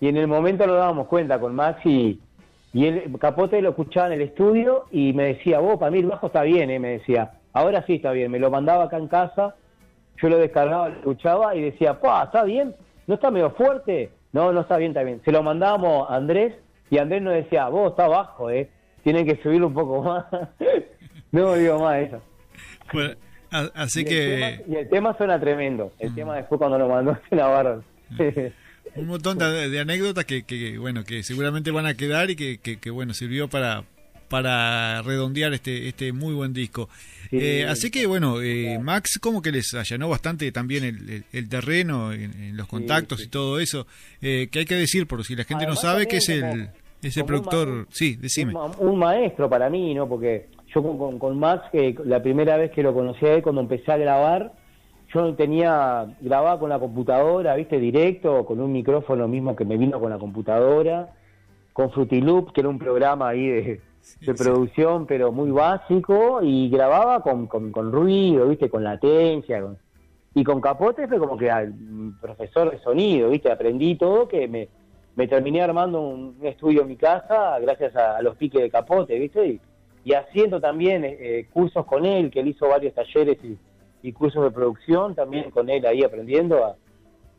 Y 0.00 0.08
en 0.08 0.16
el 0.16 0.26
momento 0.26 0.66
nos 0.66 0.76
dábamos 0.76 1.06
cuenta 1.08 1.40
con 1.40 1.54
Max 1.54 1.84
y, 1.84 2.20
y 2.72 2.86
él, 2.86 3.12
Capote 3.18 3.60
lo 3.62 3.70
escuchaba 3.70 4.08
en 4.08 4.14
el 4.14 4.22
estudio 4.22 4.84
y 4.90 5.12
me 5.12 5.34
decía, 5.34 5.58
vos, 5.60 5.78
para 5.78 5.90
mí 5.90 5.98
el 5.98 6.06
bajo 6.06 6.26
está 6.26 6.42
bien, 6.42 6.70
¿eh? 6.70 6.78
me 6.78 6.90
decía, 6.90 7.32
ahora 7.52 7.84
sí 7.86 7.94
está 7.94 8.12
bien, 8.12 8.30
me 8.30 8.38
lo 8.38 8.50
mandaba 8.50 8.84
acá 8.84 8.98
en 8.98 9.08
casa, 9.08 9.56
yo 10.20 10.28
lo 10.28 10.38
descargaba, 10.38 10.88
lo 10.88 10.96
escuchaba 10.96 11.54
y 11.56 11.62
decía, 11.62 12.00
pa, 12.00 12.24
está 12.24 12.44
bien, 12.44 12.74
no 13.06 13.14
está 13.14 13.30
medio 13.30 13.50
fuerte, 13.50 14.10
no, 14.36 14.52
no 14.52 14.60
está 14.60 14.76
bien, 14.76 14.90
está 14.90 15.02
bien. 15.02 15.22
Se 15.24 15.32
lo 15.32 15.42
mandábamos 15.42 16.10
a 16.10 16.16
Andrés 16.16 16.52
y 16.90 16.98
Andrés 16.98 17.22
nos 17.22 17.32
decía, 17.32 17.68
vos 17.68 17.92
está 17.92 18.06
bajo, 18.06 18.50
¿eh? 18.50 18.68
Tienen 19.02 19.24
que 19.24 19.40
subirlo 19.42 19.68
un 19.68 19.72
poco 19.72 20.02
más. 20.02 20.26
no 21.32 21.54
digo 21.54 21.78
más 21.78 22.02
eso. 22.02 22.22
Bueno, 22.92 23.14
así 23.74 24.04
que... 24.04 24.62
y 24.68 24.74
el 24.74 24.90
tema 24.90 25.16
suena 25.16 25.40
tremendo. 25.40 25.90
El 25.98 26.14
tema 26.14 26.36
después 26.36 26.58
cuando 26.58 26.76
lo 26.78 26.86
mandó 26.86 27.16
se 27.30 27.34
la 27.34 27.46
barra. 27.46 27.80
un 28.94 29.06
montón 29.06 29.38
de, 29.38 29.80
anécdotas 29.80 30.26
que, 30.26 30.42
que, 30.44 30.76
bueno, 30.76 31.04
que 31.04 31.22
seguramente 31.22 31.70
van 31.70 31.86
a 31.86 31.94
quedar 31.94 32.28
y 32.28 32.36
que, 32.36 32.58
que 32.58 32.90
bueno, 32.90 33.14
sirvió 33.14 33.48
para 33.48 33.84
para 34.28 35.02
redondear 35.02 35.52
este 35.54 35.88
este 35.88 36.12
muy 36.12 36.34
buen 36.34 36.52
disco. 36.52 36.88
Eh, 37.32 37.66
así 37.68 37.90
que 37.90 38.06
bueno, 38.06 38.40
eh, 38.40 38.78
Max 38.78 39.18
como 39.20 39.42
que 39.42 39.52
les 39.52 39.74
allanó 39.74 40.08
bastante 40.08 40.50
también 40.52 41.24
el, 41.32 41.48
terreno 41.48 42.12
en, 42.12 42.56
los 42.56 42.66
contactos 42.66 43.22
y 43.24 43.28
todo 43.28 43.58
eso, 43.58 43.86
eh, 44.22 44.48
que 44.50 44.60
hay 44.60 44.64
que 44.64 44.74
decir, 44.74 45.06
por 45.06 45.24
si 45.24 45.34
la 45.34 45.44
gente 45.44 45.66
no 45.66 45.74
sabe, 45.74 46.06
que 46.06 46.18
es 46.18 46.28
el, 46.28 46.70
ese 47.02 47.24
productor, 47.24 47.86
sí, 47.90 48.16
decime. 48.16 48.54
Un, 48.78 48.98
maestro 48.98 49.48
para 49.48 49.68
mí, 49.68 49.94
¿no? 49.94 50.08
Porque 50.08 50.48
yo 50.74 50.82
con, 50.82 51.18
con, 51.18 51.38
Max, 51.38 51.64
que 51.72 51.96
la 52.04 52.22
primera 52.22 52.56
vez 52.56 52.70
que 52.70 52.82
lo 52.82 52.94
conocí 52.94 53.26
a 53.26 53.34
él, 53.34 53.42
cuando 53.42 53.60
empecé 53.60 53.90
a 53.92 53.96
grabar, 53.96 54.52
yo 55.12 55.34
tenía, 55.34 56.06
grababa 56.20 56.58
con 56.58 56.70
la 56.70 56.78
computadora, 56.78 57.54
viste, 57.54 57.78
directo, 57.78 58.44
con 58.44 58.60
un 58.60 58.72
micrófono 58.72 59.28
mismo 59.28 59.54
que 59.54 59.64
me 59.64 59.76
vino 59.76 60.00
con 60.00 60.10
la 60.10 60.18
computadora, 60.18 61.12
con 61.72 61.90
Loop 61.94 62.52
que 62.52 62.60
era 62.60 62.68
un 62.68 62.78
programa 62.78 63.28
ahí 63.28 63.46
de 63.46 63.80
de 64.20 64.34
producción, 64.34 65.06
pero 65.06 65.32
muy 65.32 65.50
básico, 65.50 66.40
y 66.42 66.68
grababa 66.70 67.20
con, 67.20 67.46
con, 67.46 67.92
ruido, 67.92 68.48
¿viste? 68.48 68.70
Con 68.70 68.84
latencia. 68.84 69.64
Y 70.34 70.44
con 70.44 70.60
Capote 70.60 71.08
fue 71.08 71.18
como 71.18 71.36
que 71.36 71.50
al 71.50 71.74
profesor 72.20 72.70
de 72.70 72.78
sonido, 72.78 73.30
¿viste? 73.30 73.50
Aprendí 73.50 73.96
todo, 73.96 74.28
que 74.28 74.46
me, 74.48 74.68
me 75.16 75.26
terminé 75.26 75.62
armando 75.62 76.00
un, 76.00 76.36
estudio 76.42 76.82
en 76.82 76.88
mi 76.88 76.96
casa 76.96 77.58
gracias 77.58 77.96
a, 77.96 78.20
los 78.22 78.36
piques 78.36 78.62
de 78.62 78.70
Capote, 78.70 79.18
¿viste? 79.18 79.60
Y, 80.04 80.12
haciendo 80.12 80.60
también 80.60 81.04
eh, 81.04 81.16
eh, 81.18 81.48
cursos 81.52 81.84
con 81.84 82.06
él, 82.06 82.30
que 82.30 82.38
él 82.38 82.48
hizo 82.48 82.68
varios 82.68 82.94
talleres 82.94 83.38
y, 84.02 84.12
cursos 84.12 84.44
de 84.44 84.52
producción, 84.52 85.16
también 85.16 85.50
con 85.50 85.68
él 85.68 85.84
ahí 85.84 86.04
aprendiendo 86.04 86.64
a, 86.64 86.76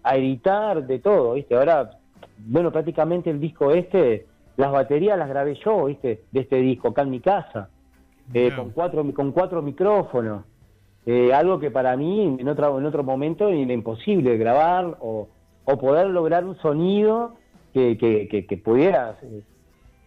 a 0.04 0.18
editar 0.18 0.86
de 0.86 1.00
todo, 1.00 1.36
¿viste? 1.36 1.56
Ahora, 1.56 1.92
bueno, 2.38 2.70
prácticamente 2.74 3.30
el 3.30 3.40
disco 3.40 3.72
este 3.72 4.26
las 4.58 4.72
baterías 4.72 5.18
las 5.18 5.30
grabé 5.30 5.56
yo, 5.64 5.86
¿viste? 5.86 6.24
De 6.32 6.42
este 6.42 6.58
disco, 6.58 6.90
acá 6.90 7.04
en 7.04 7.12
mi 7.12 7.20
casa, 7.20 7.70
eh, 8.34 8.52
con, 8.56 8.72
cuatro, 8.72 9.14
con 9.14 9.32
cuatro 9.32 9.62
micrófonos. 9.62 10.44
Eh, 11.06 11.34
algo 11.34 11.60
que 11.60 11.72
para 11.72 11.96
mí 11.96 12.38
en 12.38 12.48
otro, 12.50 12.78
en 12.78 12.86
otro 12.86 13.04
momento 13.04 13.48
era 13.48 13.72
imposible 13.72 14.38
grabar 14.38 14.98
o, 15.00 15.30
o 15.64 15.78
poder 15.78 16.08
lograr 16.08 16.44
un 16.44 16.58
sonido 16.58 17.36
que, 17.74 17.98
que, 17.98 18.46
que, 18.46 18.58
pudiera, 18.58 19.18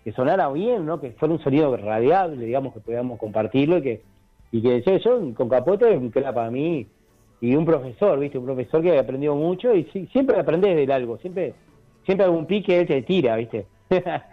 que 0.05 0.13
sonara 0.13 0.51
bien, 0.51 0.85
¿no? 0.85 1.01
Que 1.01 1.13
fuera 1.13 1.33
un 1.33 1.41
sonido 1.43 1.75
radiable, 1.77 2.45
digamos, 2.45 2.75
que 2.75 2.81
pudiéramos 2.81 3.19
compartirlo 3.19 3.79
y 3.79 3.83
que, 3.83 4.03
y 4.53 4.61
que 4.61 4.83
yo, 4.83 4.97
yo 4.99 5.35
con 5.35 5.49
Capote, 5.49 6.11
que 6.13 6.19
era 6.19 6.35
para 6.35 6.51
mí, 6.51 6.87
y 7.41 7.55
un 7.55 7.65
profesor, 7.65 8.19
¿viste? 8.19 8.37
Un 8.37 8.45
profesor 8.45 8.83
que 8.83 8.99
aprendió 8.99 9.35
mucho 9.37 9.75
y 9.75 9.85
sí, 9.93 10.07
siempre 10.13 10.39
aprendes 10.39 10.87
de 10.87 10.93
algo, 10.93 11.17
siempre 11.19 11.55
siempre 12.05 12.25
algún 12.25 12.47
pique 12.47 12.81
él 12.81 12.87
te 12.87 13.03
tira, 13.03 13.37
¿viste? 13.37 13.67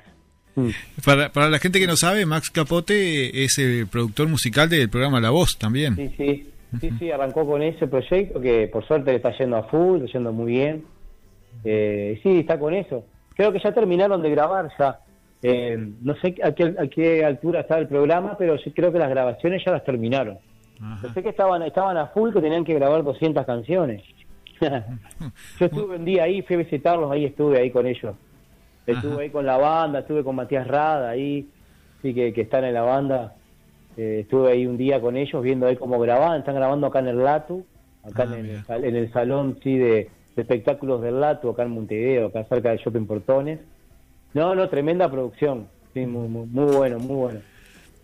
para, 1.05 1.31
para 1.31 1.49
la 1.49 1.59
gente 1.59 1.79
que 1.79 1.87
no 1.87 1.95
sabe, 1.95 2.25
Max 2.25 2.49
Capote 2.49 3.43
es 3.43 3.57
el 3.57 3.87
productor 3.87 4.27
musical 4.27 4.69
del 4.69 4.89
programa 4.89 5.19
La 5.19 5.29
Voz 5.29 5.57
también. 5.57 5.95
Sí, 5.95 6.11
sí, 6.17 6.49
sí, 6.79 6.89
sí, 6.99 7.11
arrancó 7.11 7.45
con 7.45 7.61
ese 7.61 7.87
proyecto 7.87 8.39
que 8.41 8.67
por 8.67 8.85
suerte 8.85 9.11
le 9.11 9.17
está 9.17 9.37
yendo 9.37 9.57
a 9.57 9.63
full, 9.63 9.97
está 10.01 10.13
yendo 10.13 10.33
muy 10.33 10.51
bien. 10.51 10.83
Eh, 11.63 12.19
sí, 12.23 12.39
está 12.39 12.59
con 12.59 12.73
eso. 12.73 13.05
Creo 13.35 13.51
que 13.51 13.59
ya 13.59 13.71
terminaron 13.71 14.21
de 14.21 14.29
grabar 14.31 14.69
ya. 14.77 14.99
Eh, 15.43 15.77
no 16.01 16.15
sé 16.15 16.35
a 16.43 16.51
qué, 16.51 16.75
a 16.77 16.87
qué 16.87 17.23
altura 17.23 17.61
está 17.61 17.77
el 17.77 17.87
programa, 17.87 18.35
pero 18.37 18.57
sí 18.57 18.71
creo 18.71 18.91
que 18.91 18.99
las 18.99 19.09
grabaciones 19.09 19.63
ya 19.63 19.71
las 19.71 19.83
terminaron. 19.83 20.39
Yo 21.01 21.09
sé 21.13 21.23
que 21.23 21.29
estaban, 21.29 21.63
estaban 21.63 21.97
a 21.97 22.07
full, 22.07 22.31
que 22.31 22.41
tenían 22.41 22.63
que 22.63 22.73
grabar 22.75 23.03
200 23.03 23.45
canciones. 23.45 24.03
Yo 24.59 25.65
estuve 25.65 25.95
un 25.95 26.05
día 26.05 26.23
ahí, 26.23 26.41
fui 26.43 26.55
a 26.55 26.59
visitarlos, 26.59 27.11
ahí 27.11 27.25
estuve 27.25 27.59
ahí 27.59 27.71
con 27.71 27.85
ellos. 27.87 28.15
Estuve 28.87 29.23
ahí 29.23 29.29
con 29.29 29.45
la 29.45 29.57
banda, 29.57 29.99
estuve 29.99 30.23
con 30.23 30.35
Matías 30.35 30.65
Rada 30.65 31.09
ahí, 31.09 31.49
sí 32.01 32.13
que, 32.13 32.31
que 32.33 32.41
están 32.41 32.63
en 32.63 32.73
la 32.73 32.83
banda. 32.83 33.35
Eh, 33.97 34.19
estuve 34.21 34.51
ahí 34.51 34.65
un 34.65 34.77
día 34.77 35.01
con 35.01 35.17
ellos 35.17 35.43
viendo 35.43 35.67
ahí 35.67 35.75
cómo 35.75 35.99
grababan, 35.99 36.39
están 36.39 36.55
grabando 36.55 36.87
acá 36.87 36.99
en 36.99 37.07
el 37.07 37.23
Latu, 37.23 37.65
acá 38.03 38.23
en, 38.23 38.33
el, 38.33 38.63
en, 38.85 38.95
el, 38.95 39.11
salón 39.11 39.59
sí 39.61 39.77
de, 39.77 40.09
espectáculos 40.37 41.01
del 41.01 41.19
Latu, 41.19 41.49
acá 41.49 41.63
en 41.63 41.71
Montevideo, 41.71 42.27
acá 42.27 42.45
cerca 42.45 42.71
de 42.71 42.77
Shopping 42.77 43.05
Portones. 43.05 43.59
No, 44.33 44.55
no, 44.55 44.69
tremenda 44.69 45.09
producción, 45.09 45.67
sí, 45.93 46.05
muy, 46.05 46.27
muy, 46.27 46.45
muy 46.45 46.75
bueno, 46.75 46.99
muy 46.99 47.15
bueno. 47.15 47.39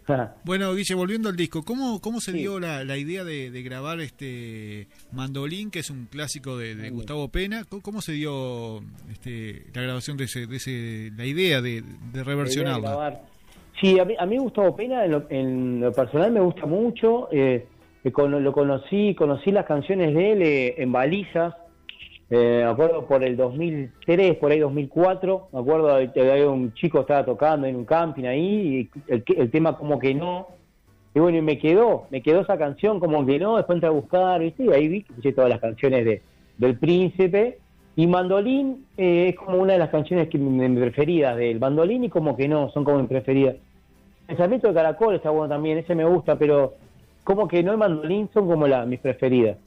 bueno, 0.44 0.74
Guille, 0.74 0.96
volviendo 0.96 1.30
al 1.30 1.36
disco, 1.36 1.64
¿cómo, 1.64 2.00
cómo 2.02 2.20
se 2.20 2.32
dio 2.32 2.60
la, 2.60 2.84
la 2.84 2.98
idea 2.98 3.24
de, 3.24 3.52
de, 3.52 3.64
grabar 3.64 4.00
este 4.00 4.88
Mandolín, 5.12 5.72
que 5.72 5.80
es 5.80 5.90
un 5.90 6.06
clásico 6.06 6.58
de, 6.58 6.76
de 6.76 6.90
Gustavo 6.90 7.30
Pena? 7.30 7.64
¿Cómo, 7.82 8.02
se 8.02 8.14
dio 8.14 8.82
este, 9.12 9.66
la 9.74 9.82
grabación 9.82 10.18
de 10.18 10.26
ese, 10.26 10.48
de 10.48 10.56
ese 10.56 11.12
la 11.16 11.26
idea 11.26 11.62
de, 11.62 11.84
de 12.12 12.24
reversionarla? 12.24 13.22
Sí, 13.80 14.00
a 14.00 14.06
mí, 14.06 14.16
a 14.18 14.26
mí 14.26 14.38
Gustavo 14.38 14.76
Pena 14.76 15.04
en 15.06 15.12
lo, 15.12 15.26
en 15.30 15.80
lo 15.82 15.92
personal 15.92 16.32
me 16.32 16.40
gusta 16.40 16.66
mucho. 16.66 17.28
Eh, 17.32 17.68
lo 18.04 18.52
conocí, 18.54 19.16
conocí 19.16 19.52
las 19.52 19.66
canciones 19.66 20.14
de 20.14 20.32
él 20.32 20.42
eh, 20.42 20.76
en 20.78 20.92
balizas, 20.92 21.56
eh, 22.36 22.64
me 22.64 22.72
acuerdo 22.72 23.06
por 23.06 23.24
el 23.24 23.38
2003, 23.38 24.38
por 24.38 24.52
ahí 24.52 24.60
2004, 24.60 25.50
me 25.54 25.60
acuerdo 25.60 26.12
que 26.12 26.32
había 26.32 26.50
un 26.50 26.74
chico 26.74 27.02
estaba 27.02 27.24
tocando 27.24 27.68
en 27.68 27.76
un 27.76 27.86
camping 27.86 28.24
ahí, 28.24 28.90
y 29.08 29.12
el, 29.12 29.24
el 29.38 29.52
tema 29.52 29.78
como 29.78 30.00
que 30.00 30.16
no, 30.16 30.48
y 31.14 31.20
bueno, 31.20 31.38
y 31.38 31.42
me 31.44 31.60
quedó, 31.60 32.08
me 32.10 32.24
quedó 32.24 32.42
esa 32.42 32.58
canción 32.58 33.00
como 33.00 33.24
que 33.24 33.38
no, 33.38 33.58
después 33.58 33.76
entré 33.76 33.88
a 33.88 33.92
buscar, 33.92 34.42
¿viste? 34.42 34.64
y 34.64 34.70
ahí 34.70 34.88
vi 34.88 35.04
que 35.04 35.12
escuché 35.12 35.32
todas 35.34 35.52
las 35.52 35.60
canciones 35.60 36.06
de, 36.06 36.24
del 36.58 36.76
Príncipe, 36.80 37.60
y 37.96 38.08
Mandolín 38.08 38.88
eh, 38.98 39.30
es 39.30 39.36
como 39.36 39.58
una 39.58 39.74
de 39.74 39.80
las 39.80 39.90
canciones 39.90 40.28
que 40.28 40.40
me, 40.40 40.68
preferidas 40.82 41.38
del 41.38 41.60
Mandolín 41.60 42.04
y 42.06 42.10
como 42.10 42.36
que 42.36 42.48
no, 42.48 42.72
son 42.72 42.84
como 42.84 42.98
mis 42.98 43.10
preferidas. 43.10 43.58
Pensamiento 44.26 44.70
de 44.70 44.74
Caracol 44.74 45.14
está 45.14 45.30
bueno 45.30 45.50
también, 45.50 45.78
ese 45.78 45.94
me 45.94 46.06
gusta, 46.06 46.36
pero 46.36 46.74
como 47.24 47.48
que 47.48 47.62
no 47.62 47.74
el 47.74 47.78
Mandolín 47.78 48.28
son 48.34 48.48
como 48.48 48.68
la, 48.68 48.88
mis 48.88 49.00
preferidas. 49.00 49.58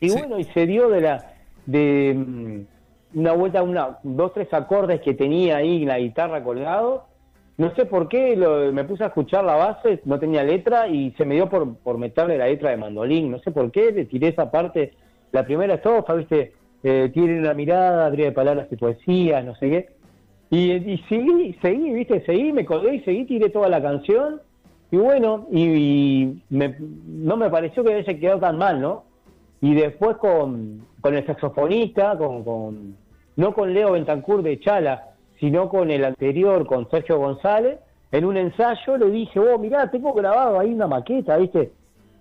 Y 0.00 0.10
sí. 0.10 0.18
bueno, 0.18 0.38
y 0.38 0.44
se 0.44 0.66
dio 0.66 0.90
de 0.90 1.00
la 1.00 1.37
de 1.68 2.14
mm, 2.16 3.18
una 3.18 3.32
vuelta, 3.32 3.62
una, 3.62 3.98
dos, 4.02 4.32
tres 4.32 4.52
acordes 4.52 5.02
que 5.02 5.12
tenía 5.12 5.58
ahí 5.58 5.82
en 5.82 5.88
la 5.88 5.98
guitarra 5.98 6.42
colgado. 6.42 7.04
No 7.58 7.74
sé 7.74 7.84
por 7.84 8.08
qué, 8.08 8.36
lo, 8.36 8.72
me 8.72 8.84
puse 8.84 9.04
a 9.04 9.08
escuchar 9.08 9.44
la 9.44 9.56
base, 9.56 10.00
no 10.04 10.18
tenía 10.18 10.42
letra 10.44 10.88
y 10.88 11.10
se 11.12 11.24
me 11.24 11.34
dio 11.34 11.48
por, 11.48 11.76
por 11.76 11.98
meterle 11.98 12.38
la 12.38 12.46
letra 12.46 12.70
de 12.70 12.78
mandolín. 12.78 13.30
No 13.30 13.38
sé 13.40 13.50
por 13.50 13.70
qué, 13.70 13.92
le 13.92 14.06
tiré 14.06 14.28
esa 14.28 14.50
parte. 14.50 14.92
La 15.32 15.44
primera 15.44 15.74
estrofa, 15.74 16.14
viste, 16.14 16.52
eh, 16.82 17.10
tiene 17.12 17.38
una 17.38 17.52
mirada, 17.52 18.10
de 18.10 18.32
palabras 18.32 18.68
y 18.70 18.76
poesías, 18.76 19.44
no 19.44 19.54
sé 19.56 19.68
qué. 19.68 19.88
Y, 20.50 20.98
seguí, 21.08 21.54
seguí, 21.60 21.92
viste, 21.92 22.24
seguí, 22.24 22.52
me 22.52 22.64
colgué 22.64 22.94
y 22.94 23.00
seguí, 23.00 23.26
tiré 23.26 23.50
toda 23.50 23.68
la 23.68 23.82
canción. 23.82 24.40
Y 24.90 24.96
bueno, 24.96 25.46
y, 25.52 25.64
y 25.64 26.42
me, 26.48 26.76
no 26.78 27.36
me 27.36 27.50
pareció 27.50 27.84
que 27.84 27.92
haya 27.92 28.18
quedado 28.18 28.40
tan 28.40 28.56
mal, 28.56 28.80
¿no? 28.80 29.07
Y 29.60 29.74
después 29.74 30.16
con, 30.18 30.86
con 31.00 31.14
el 31.14 31.26
saxofonista, 31.26 32.16
con, 32.16 32.44
con, 32.44 32.96
no 33.36 33.54
con 33.54 33.74
Leo 33.74 33.92
Bentancur 33.92 34.42
de 34.42 34.60
Chala, 34.60 35.08
sino 35.40 35.68
con 35.68 35.90
el 35.90 36.04
anterior, 36.04 36.66
con 36.66 36.88
Sergio 36.90 37.18
González, 37.18 37.78
en 38.10 38.24
un 38.24 38.36
ensayo 38.36 38.96
le 38.96 39.10
dije, 39.10 39.38
oh, 39.38 39.58
mirá, 39.58 39.90
tengo 39.90 40.12
grabado 40.12 40.58
ahí 40.58 40.72
una 40.72 40.86
maqueta, 40.86 41.36
¿viste? 41.36 41.72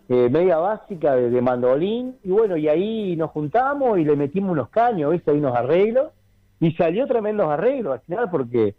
Eh, 0.10 0.30
media 0.30 0.58
básica 0.58 1.16
de, 1.16 1.42
mandolín, 1.42 2.16
y 2.24 2.30
bueno, 2.30 2.58
y 2.58 2.68
ahí 2.68 3.16
nos 3.16 3.32
juntamos 3.32 4.00
y 4.00 4.04
le 4.04 4.16
metimos 4.16 4.52
unos 4.52 4.70
caños, 4.70 5.12
¿viste? 5.12 5.32
Ahí 5.32 5.38
unos 5.38 5.56
arreglos, 5.56 6.12
y 6.60 6.72
salió 6.74 7.08
tremendos 7.08 7.50
arreglos 7.50 7.94
al 7.94 8.00
final 8.02 8.30
porque 8.30 8.76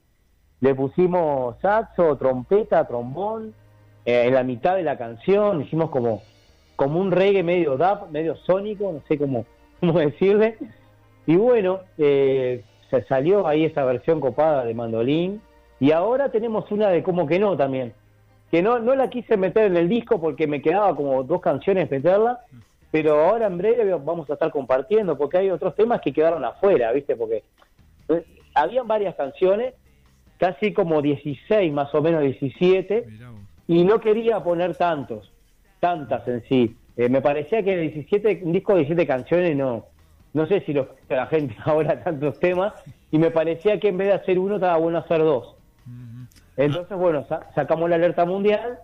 le 0.61 0.75
pusimos 0.75 1.59
saxo, 1.61 2.17
trompeta, 2.17 2.87
trombón, 2.87 3.55
eh, 4.05 4.25
en 4.27 4.35
la 4.35 4.43
mitad 4.43 4.77
de 4.77 4.83
la 4.83 4.99
canción, 4.99 5.63
hicimos 5.63 5.91
como, 5.91 6.23
como 6.79 7.01
un 7.01 7.11
reggae 7.11 7.43
medio 7.43 7.77
dub, 7.77 8.09
medio 8.13 8.37
sónico, 8.37 8.93
no 8.93 9.03
sé 9.09 9.19
cómo, 9.19 9.45
cómo 9.81 9.99
decirle. 9.99 10.59
Y 11.27 11.35
bueno, 11.35 11.81
eh, 11.99 12.63
se 12.89 13.03
salió 13.07 13.49
ahí 13.49 13.65
esa 13.65 13.85
versión 13.85 14.21
copada 14.21 14.65
de 14.65 14.75
mandolín. 14.75 15.43
Y 15.81 15.91
ahora 15.91 16.31
tenemos 16.31 16.71
una 16.71 16.89
de 16.91 17.03
como 17.03 17.27
que 17.27 17.41
no 17.41 17.57
también. 17.57 17.95
Que 18.53 18.63
no, 18.63 18.79
no 18.79 18.95
la 18.95 19.11
quise 19.11 19.37
meter 19.37 19.65
en 19.65 19.77
el 19.77 19.89
disco 19.89 20.21
porque 20.21 20.47
me 20.47 20.63
quedaba 20.63 20.95
como 20.95 21.25
dos 21.25 21.41
canciones 21.41 21.91
meterla. 21.91 22.45
Pero 22.93 23.27
ahora 23.27 23.49
en 23.49 23.59
breve 23.59 23.93
vamos 23.95 24.31
a 24.31 24.35
estar 24.35 24.53
compartiendo 24.53 25.19
porque 25.19 25.39
hay 25.39 25.51
otros 25.51 25.75
temas 25.75 26.01
que 26.01 26.13
quedaron 26.13 26.45
afuera, 26.45 26.93
¿viste? 26.93 27.17
Porque 27.17 27.43
eh, 28.09 28.25
habían 28.55 28.87
varias 28.87 29.17
canciones, 29.17 29.75
casi 30.39 30.73
como 30.73 31.03
16, 31.03 31.73
más 31.73 31.93
o 31.93 32.01
menos 32.01 32.23
17, 32.23 33.05
y 33.67 33.83
no 33.83 34.01
quería 34.01 34.43
poner 34.45 34.77
tantos, 34.77 35.31
tantas 35.81 36.27
en 36.29 36.43
sí. 36.49 36.77
Eh, 36.97 37.09
me 37.09 37.21
parecía 37.21 37.63
que 37.63 37.77
17, 37.77 38.41
un 38.43 38.53
disco 38.53 38.73
de 38.73 38.81
17 38.81 39.07
canciones 39.07 39.57
no, 39.57 39.87
no 40.33 40.47
sé 40.47 40.61
si 40.63 40.73
lo 40.73 40.89
la 41.09 41.27
gente 41.27 41.57
ahora 41.65 42.03
tantos 42.03 42.39
temas, 42.41 42.75
y 43.11 43.19
me 43.19 43.31
parecía 43.31 43.79
que 43.81 43.89
en 43.89 43.99
vez 43.99 44.09
de 44.09 44.15
hacer 44.15 44.39
uno 44.39 44.57
estaba 44.57 44.77
bueno 44.77 44.99
hacer 44.99 45.21
dos. 45.21 45.55
Entonces, 46.57 46.99
bueno, 46.99 47.25
sa 47.29 47.47
sacamos 47.55 47.89
la 47.89 47.97
alerta 47.97 48.25
mundial 48.25 48.79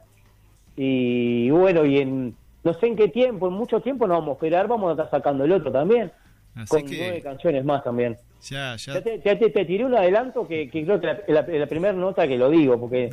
y 0.77 1.51
bueno, 1.51 1.85
y 1.85 1.99
en 1.99 2.37
no 2.63 2.73
sé 2.73 2.87
en 2.87 2.97
qué 2.97 3.09
tiempo, 3.09 3.49
en 3.49 3.55
mucho 3.55 3.81
tiempo 3.81 4.07
no 4.07 4.15
vamos 4.15 4.31
a 4.31 4.33
esperar, 4.35 4.69
vamos 4.69 4.89
a 4.89 4.93
estar 4.93 5.11
sacando 5.11 5.45
el 5.45 5.53
otro 5.53 5.71
también. 5.71 6.11
Así 6.55 6.69
con 6.69 6.87
que... 6.87 6.97
nueve 6.99 7.21
canciones 7.21 7.65
más 7.65 7.83
también. 7.83 8.17
Ya, 8.51 8.77
ya. 8.77 8.95
ya 8.95 9.39
te, 9.39 9.51
te, 9.51 9.65
tiré 9.65 9.85
un 9.85 9.95
adelanto 9.95 10.47
que, 10.47 10.69
que 10.69 10.85
creo 10.85 11.01
que 11.01 11.07
la, 11.07 11.21
la, 11.29 11.47
la, 11.47 11.67
primera 11.67 11.95
nota 11.95 12.29
que 12.29 12.37
lo 12.37 12.51
digo, 12.51 12.79
porque 12.79 13.09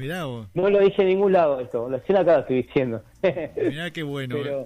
no 0.53 0.69
lo 0.69 0.79
dije 0.79 1.03
en 1.03 1.07
ningún 1.07 1.31
lado 1.31 1.61
esto, 1.61 1.87
lo 1.87 1.97
estoy 1.97 2.17
acá 2.17 2.33
lo 2.33 2.39
estoy 2.41 2.63
diciendo. 2.63 3.01
Mirá 3.55 3.91
qué 3.91 4.03
bueno. 4.03 4.35
Pero 4.37 4.61
eh. 4.61 4.65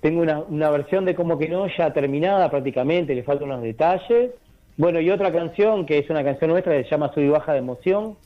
tengo 0.00 0.20
una, 0.20 0.40
una 0.40 0.70
versión 0.70 1.06
de 1.06 1.14
como 1.14 1.38
que 1.38 1.48
no 1.48 1.66
ya 1.66 1.92
terminada 1.94 2.50
prácticamente, 2.50 3.14
le 3.14 3.22
faltan 3.22 3.50
unos 3.50 3.62
detalles. 3.62 4.32
Bueno, 4.76 5.00
y 5.00 5.10
otra 5.10 5.32
canción 5.32 5.86
que 5.86 5.98
es 5.98 6.10
una 6.10 6.22
canción 6.22 6.50
nuestra 6.50 6.76
que 6.76 6.84
se 6.84 6.90
llama 6.90 7.12
Sub 7.14 7.22
y 7.22 7.28
Baja 7.28 7.52
de 7.52 7.58
Emoción, 7.58 8.16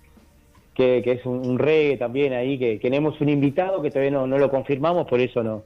que, 0.74 1.02
que 1.04 1.12
es 1.12 1.26
un, 1.26 1.46
un, 1.46 1.58
reggae 1.58 1.96
también 1.96 2.32
ahí, 2.32 2.58
que, 2.58 2.80
que, 2.80 2.90
tenemos 2.90 3.20
un 3.20 3.28
invitado 3.28 3.80
que 3.80 3.90
todavía 3.90 4.10
no, 4.10 4.26
no 4.26 4.38
lo 4.38 4.50
confirmamos, 4.50 5.06
por 5.06 5.20
eso 5.20 5.42
no. 5.44 5.62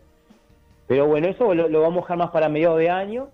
Pero 0.86 1.06
bueno, 1.06 1.28
eso 1.28 1.54
lo, 1.54 1.68
lo 1.68 1.80
vamos 1.80 1.98
a 1.98 2.02
dejar 2.02 2.18
más 2.18 2.30
para 2.30 2.48
mediados 2.50 2.78
de 2.78 2.90
año 2.90 3.28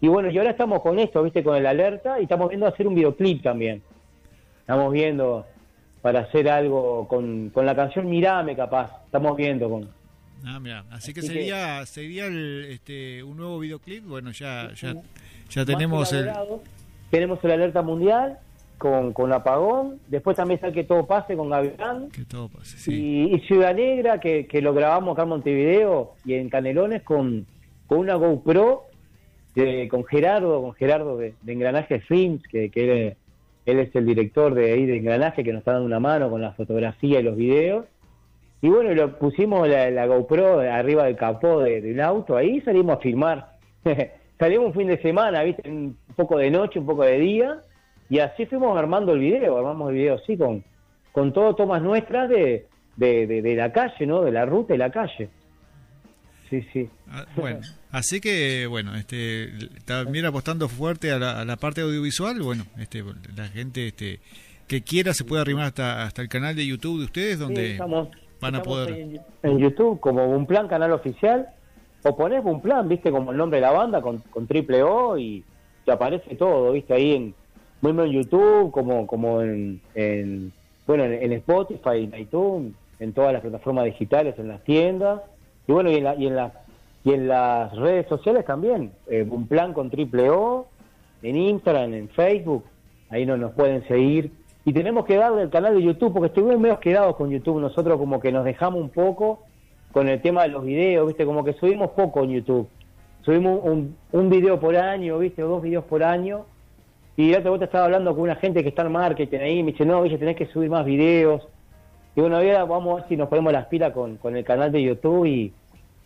y 0.00 0.08
bueno, 0.08 0.30
y 0.30 0.38
ahora 0.38 0.50
estamos 0.50 0.82
con 0.82 0.98
esto, 0.98 1.22
¿viste? 1.22 1.42
Con 1.42 1.56
el 1.56 1.66
alerta 1.66 2.20
y 2.20 2.24
estamos 2.24 2.48
viendo 2.48 2.66
hacer 2.66 2.86
un 2.86 2.94
videoclip 2.94 3.42
también. 3.42 3.82
Estamos 4.60 4.92
viendo 4.92 5.46
para 6.02 6.20
hacer 6.20 6.48
algo 6.48 7.08
con, 7.08 7.50
con 7.50 7.64
la 7.64 7.74
canción 7.74 8.08
Mirame, 8.08 8.54
capaz. 8.54 8.90
Estamos 9.06 9.36
viendo 9.36 9.70
con. 9.70 9.88
Ah, 10.44 10.60
mira. 10.60 10.84
Así 10.90 11.14
que 11.14 11.22
sería 11.22 11.80
que, 11.80 11.86
sería 11.86 12.26
el, 12.26 12.66
este, 12.70 13.22
un 13.22 13.38
nuevo 13.38 13.58
videoclip. 13.58 14.04
Bueno, 14.04 14.32
ya 14.32 14.70
ya, 14.74 14.94
ya 15.48 15.64
tenemos 15.64 16.12
el. 16.12 16.30
Tenemos 17.10 17.42
el 17.44 17.50
alerta 17.52 17.82
mundial 17.82 18.38
con, 18.76 19.12
con 19.12 19.32
Apagón. 19.32 20.00
Después 20.08 20.36
también 20.36 20.56
está 20.56 20.66
el 20.68 20.74
Que 20.74 20.84
Todo 20.84 21.06
Pase 21.06 21.36
con 21.36 21.48
Gavilán. 21.48 22.10
Que 22.10 22.24
Todo 22.24 22.48
Pase, 22.48 22.76
sí. 22.76 22.92
Y, 22.92 23.34
y 23.34 23.40
Ciudad 23.40 23.74
Negra, 23.74 24.20
que, 24.20 24.46
que, 24.46 24.60
lo 24.60 24.74
grabamos 24.74 25.14
acá 25.14 25.22
en 25.22 25.28
Montevideo 25.30 26.14
y 26.24 26.34
en 26.34 26.50
Canelones 26.50 27.02
con, 27.02 27.46
con 27.86 27.98
una 27.98 28.14
GoPro 28.14 28.85
con 29.88 30.04
Gerardo, 30.04 30.60
con 30.60 30.74
Gerardo 30.74 31.16
de, 31.16 31.34
de 31.40 31.52
Engranaje 31.52 32.00
Films, 32.00 32.42
que, 32.48 32.70
que 32.70 33.16
él, 33.64 33.78
es 33.78 33.94
el 33.96 34.04
director 34.04 34.54
de 34.54 34.72
ahí 34.72 34.84
de 34.84 34.98
Engranaje, 34.98 35.42
que 35.42 35.52
nos 35.52 35.60
está 35.60 35.72
dando 35.72 35.86
una 35.86 35.98
mano 36.00 36.30
con 36.30 36.42
la 36.42 36.52
fotografía 36.52 37.20
y 37.20 37.22
los 37.22 37.36
videos. 37.36 37.86
Y 38.60 38.68
bueno, 38.68 38.92
lo 38.94 39.18
pusimos 39.18 39.66
la, 39.68 40.06
GoPro 40.06 40.60
arriba 40.60 41.04
del 41.04 41.16
capó 41.16 41.60
de, 41.60 41.80
de, 41.80 41.92
un 41.92 42.00
auto, 42.00 42.36
ahí 42.36 42.60
salimos 42.60 42.98
a 42.98 43.00
filmar. 43.00 43.52
salimos 44.38 44.66
un 44.66 44.74
fin 44.74 44.88
de 44.88 45.00
semana, 45.00 45.42
¿viste? 45.42 45.70
Un 45.70 45.96
poco 46.14 46.36
de 46.36 46.50
noche, 46.50 46.78
un 46.78 46.86
poco 46.86 47.04
de 47.04 47.18
día, 47.18 47.60
y 48.10 48.18
así 48.18 48.44
fuimos 48.44 48.76
armando 48.76 49.12
el 49.12 49.20
video, 49.20 49.56
armamos 49.56 49.88
el 49.90 49.96
video 49.96 50.14
así, 50.16 50.36
con, 50.36 50.62
con 51.12 51.32
todo 51.32 51.54
tomas 51.54 51.80
nuestras 51.80 52.28
de, 52.28 52.66
de, 52.96 53.26
de, 53.26 53.40
de 53.40 53.54
la 53.54 53.72
calle, 53.72 54.06
¿no? 54.06 54.20
De 54.20 54.32
la 54.32 54.44
ruta 54.44 54.74
y 54.74 54.78
la 54.78 54.90
calle. 54.90 55.30
Sí, 56.50 56.66
sí. 56.72 56.88
Ah, 57.08 57.26
bueno, 57.36 57.60
así 57.90 58.20
que, 58.20 58.66
bueno, 58.66 58.94
este, 58.94 59.50
también 59.84 60.24
apostando 60.26 60.68
fuerte 60.68 61.12
a 61.12 61.18
la, 61.18 61.40
a 61.40 61.44
la 61.44 61.56
parte 61.56 61.80
audiovisual, 61.80 62.40
bueno, 62.42 62.64
este, 62.78 63.04
la 63.36 63.48
gente 63.48 63.88
este, 63.88 64.20
que 64.66 64.82
quiera 64.82 65.14
se 65.14 65.24
puede 65.24 65.42
arrimar 65.42 65.66
hasta, 65.66 66.04
hasta 66.04 66.22
el 66.22 66.28
canal 66.28 66.56
de 66.56 66.66
YouTube 66.66 66.98
de 66.98 67.04
ustedes, 67.04 67.38
donde 67.38 67.66
Sí, 67.66 67.72
estamos, 67.72 68.08
van 68.40 68.54
a 68.54 68.62
poder... 68.62 68.90
En, 68.90 69.20
en 69.42 69.58
YouTube 69.58 70.00
como 70.00 70.26
un 70.26 70.46
plan 70.46 70.68
canal 70.68 70.92
oficial, 70.92 71.48
o 72.02 72.16
ponés 72.16 72.44
un 72.44 72.60
plan, 72.60 72.88
viste, 72.88 73.10
como 73.10 73.32
el 73.32 73.36
nombre 73.36 73.58
de 73.58 73.62
la 73.62 73.72
banda, 73.72 74.00
con, 74.00 74.18
con 74.18 74.46
triple 74.46 74.82
O 74.82 75.18
y 75.18 75.44
te 75.84 75.92
aparece 75.92 76.34
todo, 76.36 76.72
viste, 76.72 76.94
ahí 76.94 77.12
en, 77.14 77.34
mismo 77.80 78.02
en 78.02 78.12
YouTube, 78.12 78.70
como, 78.72 79.06
como 79.06 79.42
en, 79.42 79.80
en 79.94 80.52
bueno, 80.86 81.04
en, 81.04 81.14
en 81.14 81.32
Spotify, 81.32 82.04
en 82.04 82.18
iTunes, 82.18 82.74
en 82.98 83.12
todas 83.12 83.32
las 83.32 83.42
plataformas 83.42 83.84
digitales, 83.84 84.38
en 84.38 84.48
las 84.48 84.62
tiendas, 84.64 85.20
y 85.66 85.72
bueno, 85.72 85.90
y 85.90 85.96
en, 85.96 86.04
la, 86.04 86.14
y 86.14 86.26
en, 86.26 86.36
las 86.36 86.52
y 87.04 87.12
en 87.12 87.28
las 87.28 87.74
redes 87.76 88.08
sociales 88.08 88.44
también, 88.44 88.90
eh, 89.06 89.26
un 89.30 89.46
plan 89.46 89.72
con 89.72 89.90
triple 89.90 90.28
O, 90.30 90.66
en 91.22 91.36
Instagram, 91.36 91.94
en 91.94 92.08
Facebook, 92.08 92.64
ahí 93.10 93.24
no 93.24 93.36
nos 93.36 93.52
pueden 93.52 93.86
seguir. 93.86 94.32
Y 94.64 94.72
tenemos 94.72 95.04
que 95.04 95.16
darle 95.16 95.42
el 95.42 95.50
canal 95.50 95.76
de 95.76 95.82
YouTube, 95.82 96.12
porque 96.12 96.26
estuvimos 96.26 96.58
medio 96.58 96.80
quedados 96.80 97.14
con 97.14 97.30
YouTube, 97.30 97.60
nosotros 97.60 97.96
como 97.98 98.18
que 98.18 98.32
nos 98.32 98.44
dejamos 98.44 98.80
un 98.80 98.90
poco 98.90 99.44
con 99.92 100.08
el 100.08 100.20
tema 100.20 100.42
de 100.42 100.48
los 100.48 100.64
videos, 100.64 101.06
viste, 101.06 101.24
como 101.24 101.44
que 101.44 101.52
subimos 101.52 101.90
poco 101.92 102.24
en 102.24 102.30
YouTube. 102.30 102.68
Subimos 103.22 103.60
un, 103.62 103.96
un 104.12 104.28
video 104.28 104.58
por 104.58 104.76
año, 104.76 105.18
viste, 105.18 105.44
o 105.44 105.48
dos 105.48 105.62
videos 105.62 105.84
por 105.84 106.02
año. 106.02 106.46
Y 107.16 107.30
la 107.30 107.38
otra 107.38 107.50
vuelta 107.50 107.66
estaba 107.66 107.84
hablando 107.84 108.12
con 108.14 108.24
una 108.24 108.34
gente 108.34 108.62
que 108.64 108.68
está 108.70 108.82
en 108.82 108.92
marketing 108.92 109.38
ahí, 109.38 109.62
me 109.62 109.70
dice, 109.70 109.86
no, 109.86 110.02
viste, 110.02 110.18
tenés 110.18 110.36
que 110.36 110.46
subir 110.46 110.70
más 110.70 110.84
videos. 110.84 111.46
Y 112.16 112.20
bueno, 112.20 112.36
ahora 112.38 112.64
vamos 112.64 112.92
a 112.92 112.96
ver 112.96 113.08
si 113.08 113.16
nos 113.16 113.28
ponemos 113.28 113.52
las 113.52 113.66
pilas 113.66 113.92
con, 113.92 114.16
con 114.16 114.36
el 114.36 114.44
canal 114.44 114.72
de 114.72 114.82
YouTube 114.82 115.26
y, 115.26 115.52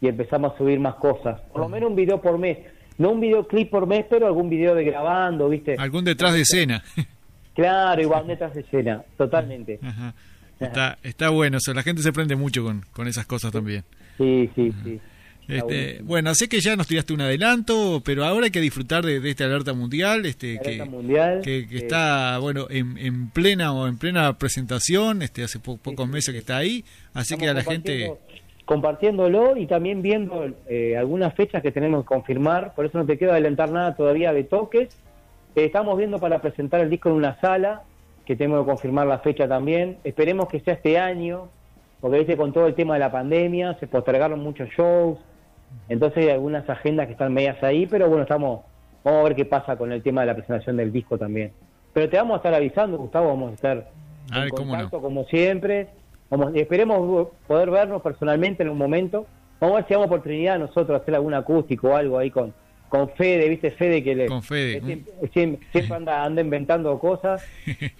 y 0.01 0.09
empezamos 0.09 0.53
a 0.53 0.59
subir 0.59 0.81
más 0.81 0.97
cosas. 0.97 1.41
Por 1.53 1.61
lo 1.61 1.69
menos 1.69 1.89
un 1.89 1.97
video 1.97 2.21
por 2.21 2.37
mes. 2.37 2.59
No 2.99 3.13
un 3.13 3.21
videoclip 3.21 3.71
por 3.71 3.87
mes, 3.87 4.05
pero 4.11 4.27
algún 4.27 4.51
video 4.51 4.75
de 4.75 4.85
grabando, 4.85 5.49
¿viste? 5.49 5.77
Algún 5.79 6.05
detrás 6.05 6.35
de 6.35 6.43
escena. 6.43 6.83
Claro, 7.53 8.01
igual 8.01 8.27
detrás 8.27 8.55
de 8.55 8.61
escena, 8.61 9.03
totalmente. 9.19 9.81
Ajá. 9.83 10.15
Está, 10.61 10.97
está 11.03 11.31
bueno, 11.31 11.57
o 11.59 11.61
sea, 11.61 11.75
la 11.75 11.83
gente 11.83 12.01
se 12.01 12.13
prende 12.13 12.37
mucho 12.37 12.63
con, 12.63 12.87
con 12.93 13.09
esas 13.09 13.27
cosas 13.27 13.51
también. 13.53 13.85
Sí, 14.17 14.49
sí, 14.55 14.73
sí. 14.85 15.01
Este, 15.51 16.01
bueno, 16.03 16.35
sé 16.35 16.49
que 16.49 16.61
ya 16.61 16.77
nos 16.77 16.87
tiraste 16.87 17.13
un 17.13 17.21
adelanto, 17.21 18.03
pero 18.05 18.25
ahora 18.25 18.47
hay 18.47 18.51
que 18.51 18.61
disfrutar 18.61 19.05
de, 19.05 19.21
de 19.21 19.31
esta 19.31 19.45
alerta 19.45 19.73
mundial, 19.73 20.25
este, 20.27 20.55
La 20.55 20.61
que, 20.61 20.69
alerta 20.69 20.85
mundial, 20.87 21.41
que, 21.43 21.67
que 21.69 21.77
eh, 21.77 21.79
está, 21.79 22.39
bueno, 22.39 22.67
en, 22.71 22.97
en 22.99 23.31
plena 23.31 23.73
o 23.73 23.87
en 23.87 23.99
plena 23.99 24.39
presentación, 24.39 25.23
este, 25.23 25.43
hace 25.43 25.59
po- 25.59 25.77
pocos 25.77 26.07
sí, 26.07 26.13
meses 26.13 26.33
que 26.33 26.39
está 26.39 26.57
ahí, 26.57 26.85
así 27.15 27.37
que 27.37 27.49
a 27.49 27.55
la 27.55 27.63
gente, 27.63 28.13
compartiéndolo 28.65 29.57
y 29.57 29.67
también 29.67 30.01
viendo 30.01 30.47
eh, 30.69 30.97
algunas 30.97 31.35
fechas 31.35 31.61
que 31.63 31.73
tenemos 31.73 32.05
que 32.05 32.07
confirmar, 32.09 32.73
por 32.75 32.87
eso 32.87 32.99
no 32.99 33.07
te 33.07 33.19
quiero 33.19 33.33
adelantar 33.33 33.71
nada 33.71 33.97
todavía 33.97 34.33
de 34.33 34.45
toques. 34.45 34.97
Eh, 35.57 35.65
estamos 35.65 35.99
viendo 35.99 36.19
para 36.21 36.41
presentar 36.41 36.81
el 36.81 36.89
disco 36.89 37.09
en 37.09 37.17
una 37.17 37.41
sala, 37.41 37.83
que 38.25 38.37
tenemos 38.37 38.65
que 38.65 38.71
confirmar 38.71 39.09
la 39.09 39.19
fecha 39.19 39.49
también. 39.49 39.97
Esperemos 40.05 40.47
que 40.49 40.61
sea 40.61 40.75
este 40.75 40.99
año, 40.99 41.49
porque 42.01 42.19
viste 42.19 42.37
con 42.37 42.53
todo 42.53 42.69
el 42.69 42.75
tema 42.77 42.95
de 42.95 43.01
la 43.01 43.11
pandemia 43.11 43.77
se 43.81 43.89
postergaron 43.89 44.39
muchos 44.39 44.69
shows, 44.71 45.19
entonces 45.89 46.25
hay 46.25 46.31
algunas 46.31 46.69
agendas 46.69 47.07
que 47.07 47.13
están 47.13 47.33
medias 47.33 47.63
ahí, 47.63 47.87
pero 47.87 48.09
bueno, 48.09 48.23
estamos, 48.23 48.61
vamos 49.05 49.21
a 49.21 49.25
ver 49.25 49.35
qué 49.37 49.45
pasa 49.45 49.77
con 49.77 49.93
el 49.93 50.03
tema 50.03 50.21
de 50.23 50.29
la 50.29 50.35
presentación 50.35 50.77
del 50.77 50.93
disco 50.93 51.19
también. 51.19 51.53
Pero 51.93 52.09
te 52.09 52.17
vamos 52.17 52.35
a 52.35 52.37
estar 52.39 52.55
avisando, 52.55 52.99
Gustavo, 52.99 53.29
vamos 53.29 53.51
a 53.51 53.55
estar 53.55 53.89
A 54.31 54.43
en 54.43 54.49
no. 54.49 54.55
contacto 54.55 55.01
como 55.01 55.25
siempre. 55.25 55.89
Vamos, 56.31 56.53
esperemos 56.55 57.29
poder 57.49 57.71
vernos 57.71 58.01
personalmente 58.03 58.63
en 58.63 58.69
un 58.69 58.79
momento. 58.79 59.27
Vamos 59.59 59.75
a 59.75 59.79
ver 59.81 59.89
si 59.89 59.95
damos 59.95 60.07
oportunidad 60.07 60.59
nosotros 60.59 61.01
hacer 61.03 61.15
algún 61.17 61.35
acústico 61.35 61.89
o 61.89 61.97
algo 61.97 62.17
ahí 62.19 62.31
con, 62.31 62.55
con 62.89 63.09
Fede, 63.11 63.49
¿viste? 63.49 63.73
Fede 63.73 64.05
que 64.05 64.15
le, 64.15 64.27
Con 64.27 64.43
Fede, 64.43 64.81
que 64.81 65.29
siempre- 65.33 65.67
siempre 65.73 65.97
anda, 65.97 66.23
anda 66.25 66.41
inventando 66.41 66.97
cosas. 67.01 67.45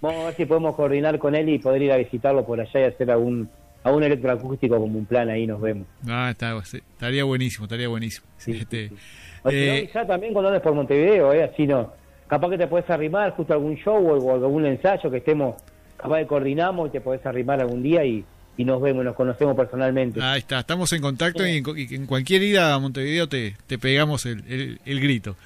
Vamos 0.01 0.23
a 0.23 0.27
ver 0.27 0.35
si 0.37 0.45
podemos 0.47 0.77
coordinar 0.77 1.19
con 1.19 1.35
él 1.35 1.49
y 1.49 1.59
poder 1.59 1.83
ir 1.83 1.91
a 1.93 1.97
visitarlo 1.97 2.47
por 2.47 2.61
allá 2.61 2.81
y 2.81 2.85
hacer 2.85 3.11
algún, 3.11 3.51
algún 3.83 4.03
electroacústico 4.05 4.79
como 4.79 4.99
un 4.99 5.07
plan 5.07 5.29
ahí, 5.31 5.47
nos 5.47 5.61
vemos. 5.61 5.87
ah, 6.09 6.29
está, 6.31 6.57
estaría 6.59 7.25
buenísimo, 7.25 7.65
estaría 7.65 7.89
buenísimo. 7.89 8.27
Sí, 8.39 8.53
Este, 8.53 8.89
sí, 8.89 8.95
O 9.43 9.51
si 9.51 9.57
no, 9.57 9.63
eh, 9.63 9.79
avisá 9.79 10.07
también 10.07 10.33
cuando 10.33 10.49
andes 10.51 10.63
por 10.63 10.75
Montevideo, 10.75 11.33
¿eh? 11.33 11.45
así 11.45 11.67
no. 11.67 11.93
Capaz 12.29 12.51
que 12.51 12.59
te 12.59 12.67
puedes 12.69 12.89
arrimar 12.91 13.33
justo 13.33 13.53
a 13.53 13.57
algún 13.57 13.77
show 13.77 13.97
o, 14.07 14.35
algún 14.35 14.65
ensayo 14.67 15.11
que 15.11 15.17
estemos, 15.17 15.57
capaz 15.97 16.19
de 16.19 16.27
coordinamos 16.27 16.89
y 16.89 16.93
te 16.93 17.01
podés 17.01 17.25
arrimar 17.27 17.61
algún 17.61 17.83
día 17.83 18.05
y, 18.05 18.25
y 18.57 18.65
nos 18.65 18.81
vemos, 18.81 19.05
nos 19.05 19.17
conocemos 19.17 19.57
personalmente. 19.57 20.23
ahí 20.23 20.39
está, 20.41 20.61
estamos 20.61 20.93
en 20.93 21.01
contacto 21.03 21.47
y 21.47 21.57
en, 21.57 21.65
co- 21.65 21.77
y 21.77 21.89
en 21.95 22.07
cualquier 22.07 22.43
ida 22.43 22.75
a 22.75 22.79
Montevideo 22.79 23.29
te, 23.29 23.57
te 23.67 23.79
pegamos 23.79 24.27
el, 24.27 24.45
el- 24.49 24.81
el 24.85 25.01
grito. 25.01 25.37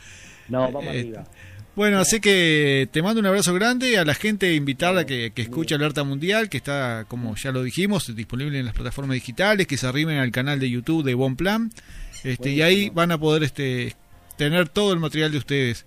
no, 0.48 0.70
vamos 0.72 0.84
eh, 0.94 1.00
arriba. 1.00 1.24
Bueno, 1.76 1.98
así 1.98 2.20
que 2.20 2.88
te 2.92 3.02
mando 3.02 3.18
un 3.20 3.26
abrazo 3.26 3.52
grande 3.52 3.98
a 3.98 4.04
la 4.04 4.14
gente, 4.14 4.54
invitarla 4.54 5.04
que, 5.06 5.32
que 5.34 5.42
escuche 5.42 5.74
Alerta 5.74 6.04
Mundial, 6.04 6.48
que 6.48 6.56
está, 6.58 7.04
como 7.08 7.34
ya 7.34 7.50
lo 7.50 7.64
dijimos, 7.64 8.14
disponible 8.14 8.58
en 8.60 8.64
las 8.66 8.74
plataformas 8.74 9.14
digitales, 9.14 9.66
que 9.66 9.76
se 9.76 9.86
arrimen 9.86 10.18
al 10.18 10.30
canal 10.30 10.60
de 10.60 10.70
YouTube 10.70 11.02
de 11.04 11.14
Bon 11.14 11.34
Plan, 11.34 11.72
este, 12.22 12.50
y 12.50 12.62
ahí 12.62 12.90
van 12.90 13.10
a 13.10 13.18
poder 13.18 13.42
este, 13.42 13.94
tener 14.36 14.68
todo 14.68 14.92
el 14.92 15.00
material 15.00 15.32
de 15.32 15.38
ustedes. 15.38 15.84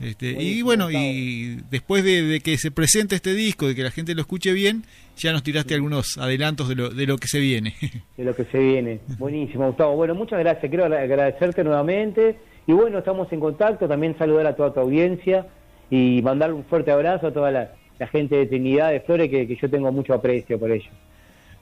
Este, 0.00 0.40
y 0.40 0.62
bueno, 0.62 0.88
y 0.92 1.60
después 1.68 2.04
de, 2.04 2.22
de 2.22 2.38
que 2.40 2.56
se 2.56 2.70
presente 2.70 3.16
este 3.16 3.34
disco, 3.34 3.66
de 3.66 3.74
que 3.74 3.82
la 3.82 3.90
gente 3.90 4.14
lo 4.14 4.20
escuche 4.20 4.52
bien, 4.52 4.84
ya 5.16 5.32
nos 5.32 5.42
tiraste 5.42 5.74
algunos 5.74 6.16
adelantos 6.16 6.68
de 6.68 6.76
lo, 6.76 6.90
de 6.90 7.06
lo 7.06 7.18
que 7.18 7.26
se 7.26 7.40
viene. 7.40 7.74
de 8.16 8.22
lo 8.24 8.36
que 8.36 8.44
se 8.44 8.58
viene. 8.60 9.00
Buenísimo, 9.18 9.66
Gustavo. 9.66 9.96
Bueno, 9.96 10.14
muchas 10.14 10.38
gracias. 10.38 10.68
Quiero 10.70 10.84
agra- 10.84 11.02
agradecerte 11.02 11.64
nuevamente. 11.64 12.36
Y 12.68 12.72
bueno, 12.72 12.98
estamos 12.98 13.32
en 13.32 13.40
contacto. 13.40 13.88
También 13.88 14.16
saludar 14.16 14.46
a 14.46 14.54
toda 14.54 14.72
tu 14.72 14.78
audiencia 14.80 15.46
y 15.90 16.20
mandarle 16.22 16.54
un 16.54 16.64
fuerte 16.64 16.90
abrazo 16.92 17.26
a 17.28 17.32
toda 17.32 17.50
la, 17.50 17.72
la 17.98 18.06
gente 18.06 18.36
de 18.36 18.46
Trinidad 18.46 18.90
de 18.90 19.00
Flores, 19.00 19.30
que, 19.30 19.48
que 19.48 19.56
yo 19.56 19.68
tengo 19.70 19.90
mucho 19.90 20.12
aprecio 20.14 20.58
por 20.60 20.70
ellos. 20.70 20.90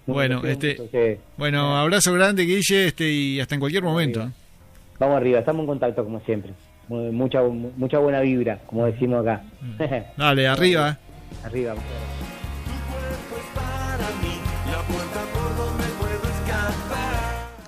Bueno, 0.05 0.43
este- 0.45 1.19
Bueno, 1.37 1.77
abrazo 1.77 2.13
grande, 2.13 2.43
Guille, 2.43 2.87
este, 2.89 3.09
y 3.11 3.41
hasta 3.41 3.55
en 3.55 3.61
cualquier 3.61 3.83
momento. 3.85 4.31
Vamos 4.99 5.17
arriba, 5.17 5.39
estamos 5.41 5.61
en 5.63 5.67
contacto 5.67 6.05
como 6.05 6.21
siempre. 6.21 6.53
Mu- 6.89 7.13
Mucha, 7.13 7.41
mucha 7.43 7.99
buena 7.99 8.21
vibra, 8.21 8.59
como 8.67 8.87
decimos 8.87 9.27
acá. 9.27 9.43
Dale, 10.17 10.47
arriba. 10.49 10.99
arriba. 11.45 11.75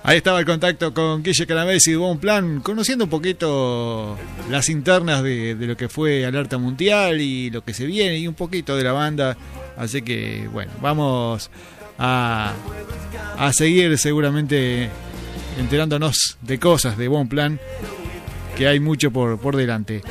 Ahí 0.09 0.17
estaba 0.17 0.39
el 0.39 0.45
contacto 0.47 0.91
con 0.91 1.21
Guille 1.21 1.45
Canavesi 1.45 1.91
de 1.91 1.97
Bon 1.97 2.17
Plan, 2.17 2.61
conociendo 2.61 3.03
un 3.03 3.11
poquito 3.11 4.17
las 4.49 4.67
internas 4.69 5.21
de, 5.21 5.55
lo 5.59 5.77
que 5.77 5.87
fue 5.87 6.25
Alerta 6.25 6.57
Mundial 6.57 7.21
y 7.21 7.51
lo 7.51 7.63
que 7.63 7.75
se 7.75 7.85
viene 7.85 8.17
y 8.17 8.27
un 8.27 8.33
poquito 8.33 8.75
de 8.75 8.83
la 8.83 8.91
banda. 8.91 9.37
Así 9.77 10.01
que, 10.01 10.49
bueno, 10.51 10.71
vamos 10.81 11.51
a, 11.99 12.53
a 13.37 13.53
seguir 13.53 13.99
seguramente 13.99 14.89
enterándonos 15.59 16.39
de 16.41 16.57
cosas 16.57 16.97
de 16.97 17.07
Bon 17.07 17.29
Plan, 17.29 17.59
que 18.57 18.67
hay 18.67 18.79
mucho 18.79 19.11
por, 19.11 19.39
por 19.39 19.55
delante. 19.55 20.01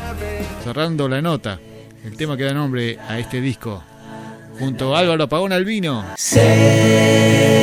Cerrando 0.62 1.08
la 1.08 1.20
nota, 1.20 1.58
el 2.04 2.16
tema 2.16 2.36
que 2.36 2.44
da 2.44 2.54
nombre 2.54 3.00
a 3.08 3.18
este 3.18 3.40
disco, 3.40 3.82
junto 4.60 4.94
a 4.94 5.00
Álvaro 5.00 5.28
Pagón 5.28 5.52
Albino. 5.52 6.04
Sé, 6.16 7.57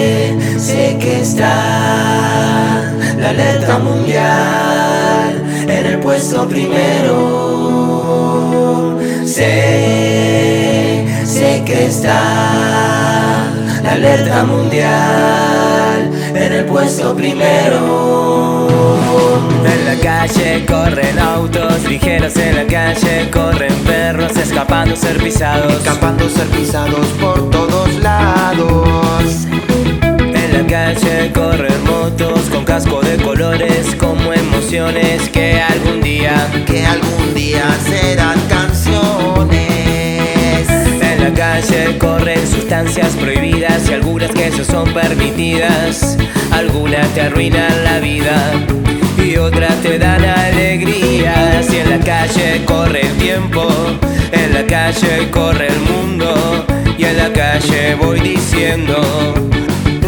sé 0.65 0.97
que 0.99 1.21
está 1.21 2.91
la 3.19 3.31
letra 3.33 3.77
mundial 3.77 5.43
en 5.69 5.85
el 5.85 5.99
puesto 5.99 6.47
primero. 6.47 7.19
Sé, 9.25 11.05
sé 11.23 11.61
que 11.65 11.85
está 11.85 13.43
la 13.83 13.95
letra 13.95 14.43
mundial 14.43 16.11
en 16.33 16.53
el 16.53 16.65
puesto 16.65 17.15
primero. 17.15 18.57
En 19.71 19.85
la 19.85 19.95
calle 20.01 20.65
corren 20.65 21.19
autos 21.19 21.83
ligeros, 21.83 22.35
en 22.37 22.55
la 22.55 22.65
calle 22.65 23.29
corren 23.29 23.75
perros 23.83 24.35
escapando 24.35 24.95
ser 24.95 25.21
pisados. 25.21 25.73
escapando 25.73 26.27
ser 26.27 26.47
pisados 26.47 27.05
por 27.21 27.51
todos 27.51 27.93
lados. 28.01 29.45
En 30.55 30.61
la 30.61 30.67
calle 30.67 31.33
corren 31.33 31.83
motos 31.83 32.49
con 32.49 32.63
casco 32.63 33.01
de 33.01 33.17
colores 33.17 33.93
como 33.99 34.31
emociones 34.31 35.27
que 35.27 35.61
algún 35.61 36.01
día 36.01 36.47
Que 36.65 36.85
algún 36.85 37.33
día 37.33 37.65
serán 37.83 38.39
canciones. 38.47 39.59
en 41.01 41.23
la 41.23 41.33
calle 41.33 41.97
corren 41.97 42.47
sustancias 42.47 43.09
prohibidas 43.19 43.89
y 43.89 43.95
algunas 43.95 44.31
que 44.31 44.47
eso 44.47 44.63
son 44.63 44.93
permitidas. 44.93 46.17
Algunas 46.51 47.05
te 47.09 47.21
arruinan 47.21 47.83
la 47.83 47.99
vida 47.99 48.53
y 49.21 49.35
otras 49.35 49.75
te 49.81 49.99
dan 49.99 50.23
alegrías. 50.23 51.69
Y 51.69 51.77
en 51.79 51.89
la 51.89 51.99
calle 51.99 52.63
corre 52.63 53.01
el 53.01 53.17
tiempo, 53.17 53.67
en 54.31 54.53
la 54.53 54.65
calle 54.65 55.29
corre 55.31 55.67
el 55.67 55.79
mundo 55.81 56.65
y 56.97 57.03
en 57.03 57.17
la 57.17 57.33
calle 57.33 57.95
voy 57.95 58.21
diciendo 58.21 59.35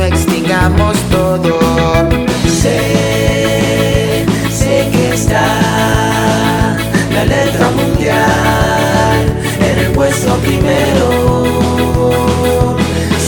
extingamos 0.08 0.98
todo. 1.12 1.60
Sé, 2.62 4.26
sé 4.50 4.90
que 4.92 5.14
está 5.14 5.46
la 7.14 7.26
letra 7.26 7.70
mundial 7.72 9.18
en 9.60 9.80
el 9.86 9.92
puesto 9.92 10.36
primero. 10.38 11.46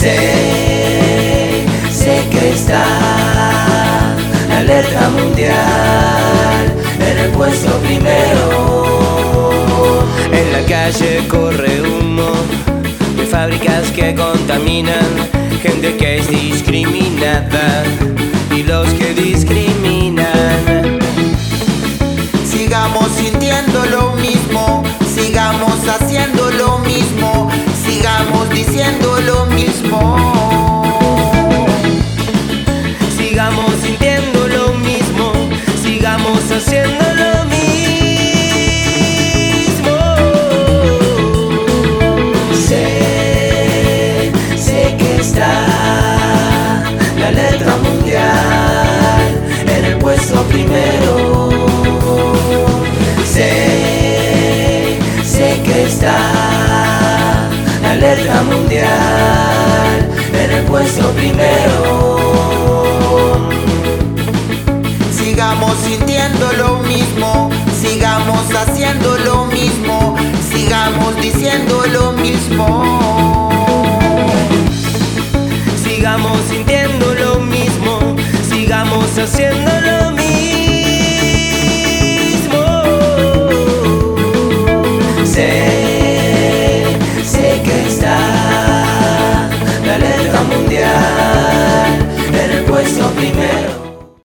Sé, 0.00 1.64
sé 1.92 2.24
que 2.30 2.50
está 2.50 2.84
la 4.48 4.62
letra 4.62 5.08
mundial 5.10 6.62
en 7.08 7.18
el 7.18 7.30
puesto 7.30 7.70
primero. 7.80 8.44
En 10.32 10.52
la 10.52 10.62
calle 10.66 11.26
corre 11.28 11.82
un 11.82 11.99
fábricas 13.40 13.90
que 13.92 14.14
contaminan, 14.14 15.16
gente 15.62 15.96
que 15.96 16.18
es 16.18 16.28
discriminada 16.28 17.84
y 18.54 18.62
los 18.64 18.86
que 18.92 19.14
discriminan. 19.14 20.98
Sigamos 22.44 23.08
sintiendo 23.12 23.86
lo 23.86 24.12
mismo, 24.16 24.82
sigamos 25.14 25.78
haciendo 25.88 26.50
lo 26.50 26.80
mismo, 26.80 27.50
sigamos 27.82 28.50
diciendo 28.50 29.18
lo 29.22 29.46
mismo. 29.46 30.69
Sigamos 75.82 76.38
sintiendo 76.48 77.14
lo 77.14 77.40
mismo, 77.40 78.16
sigamos 78.48 79.18
haciendo 79.18 79.70
lo 79.80 80.10
mismo. 80.10 80.19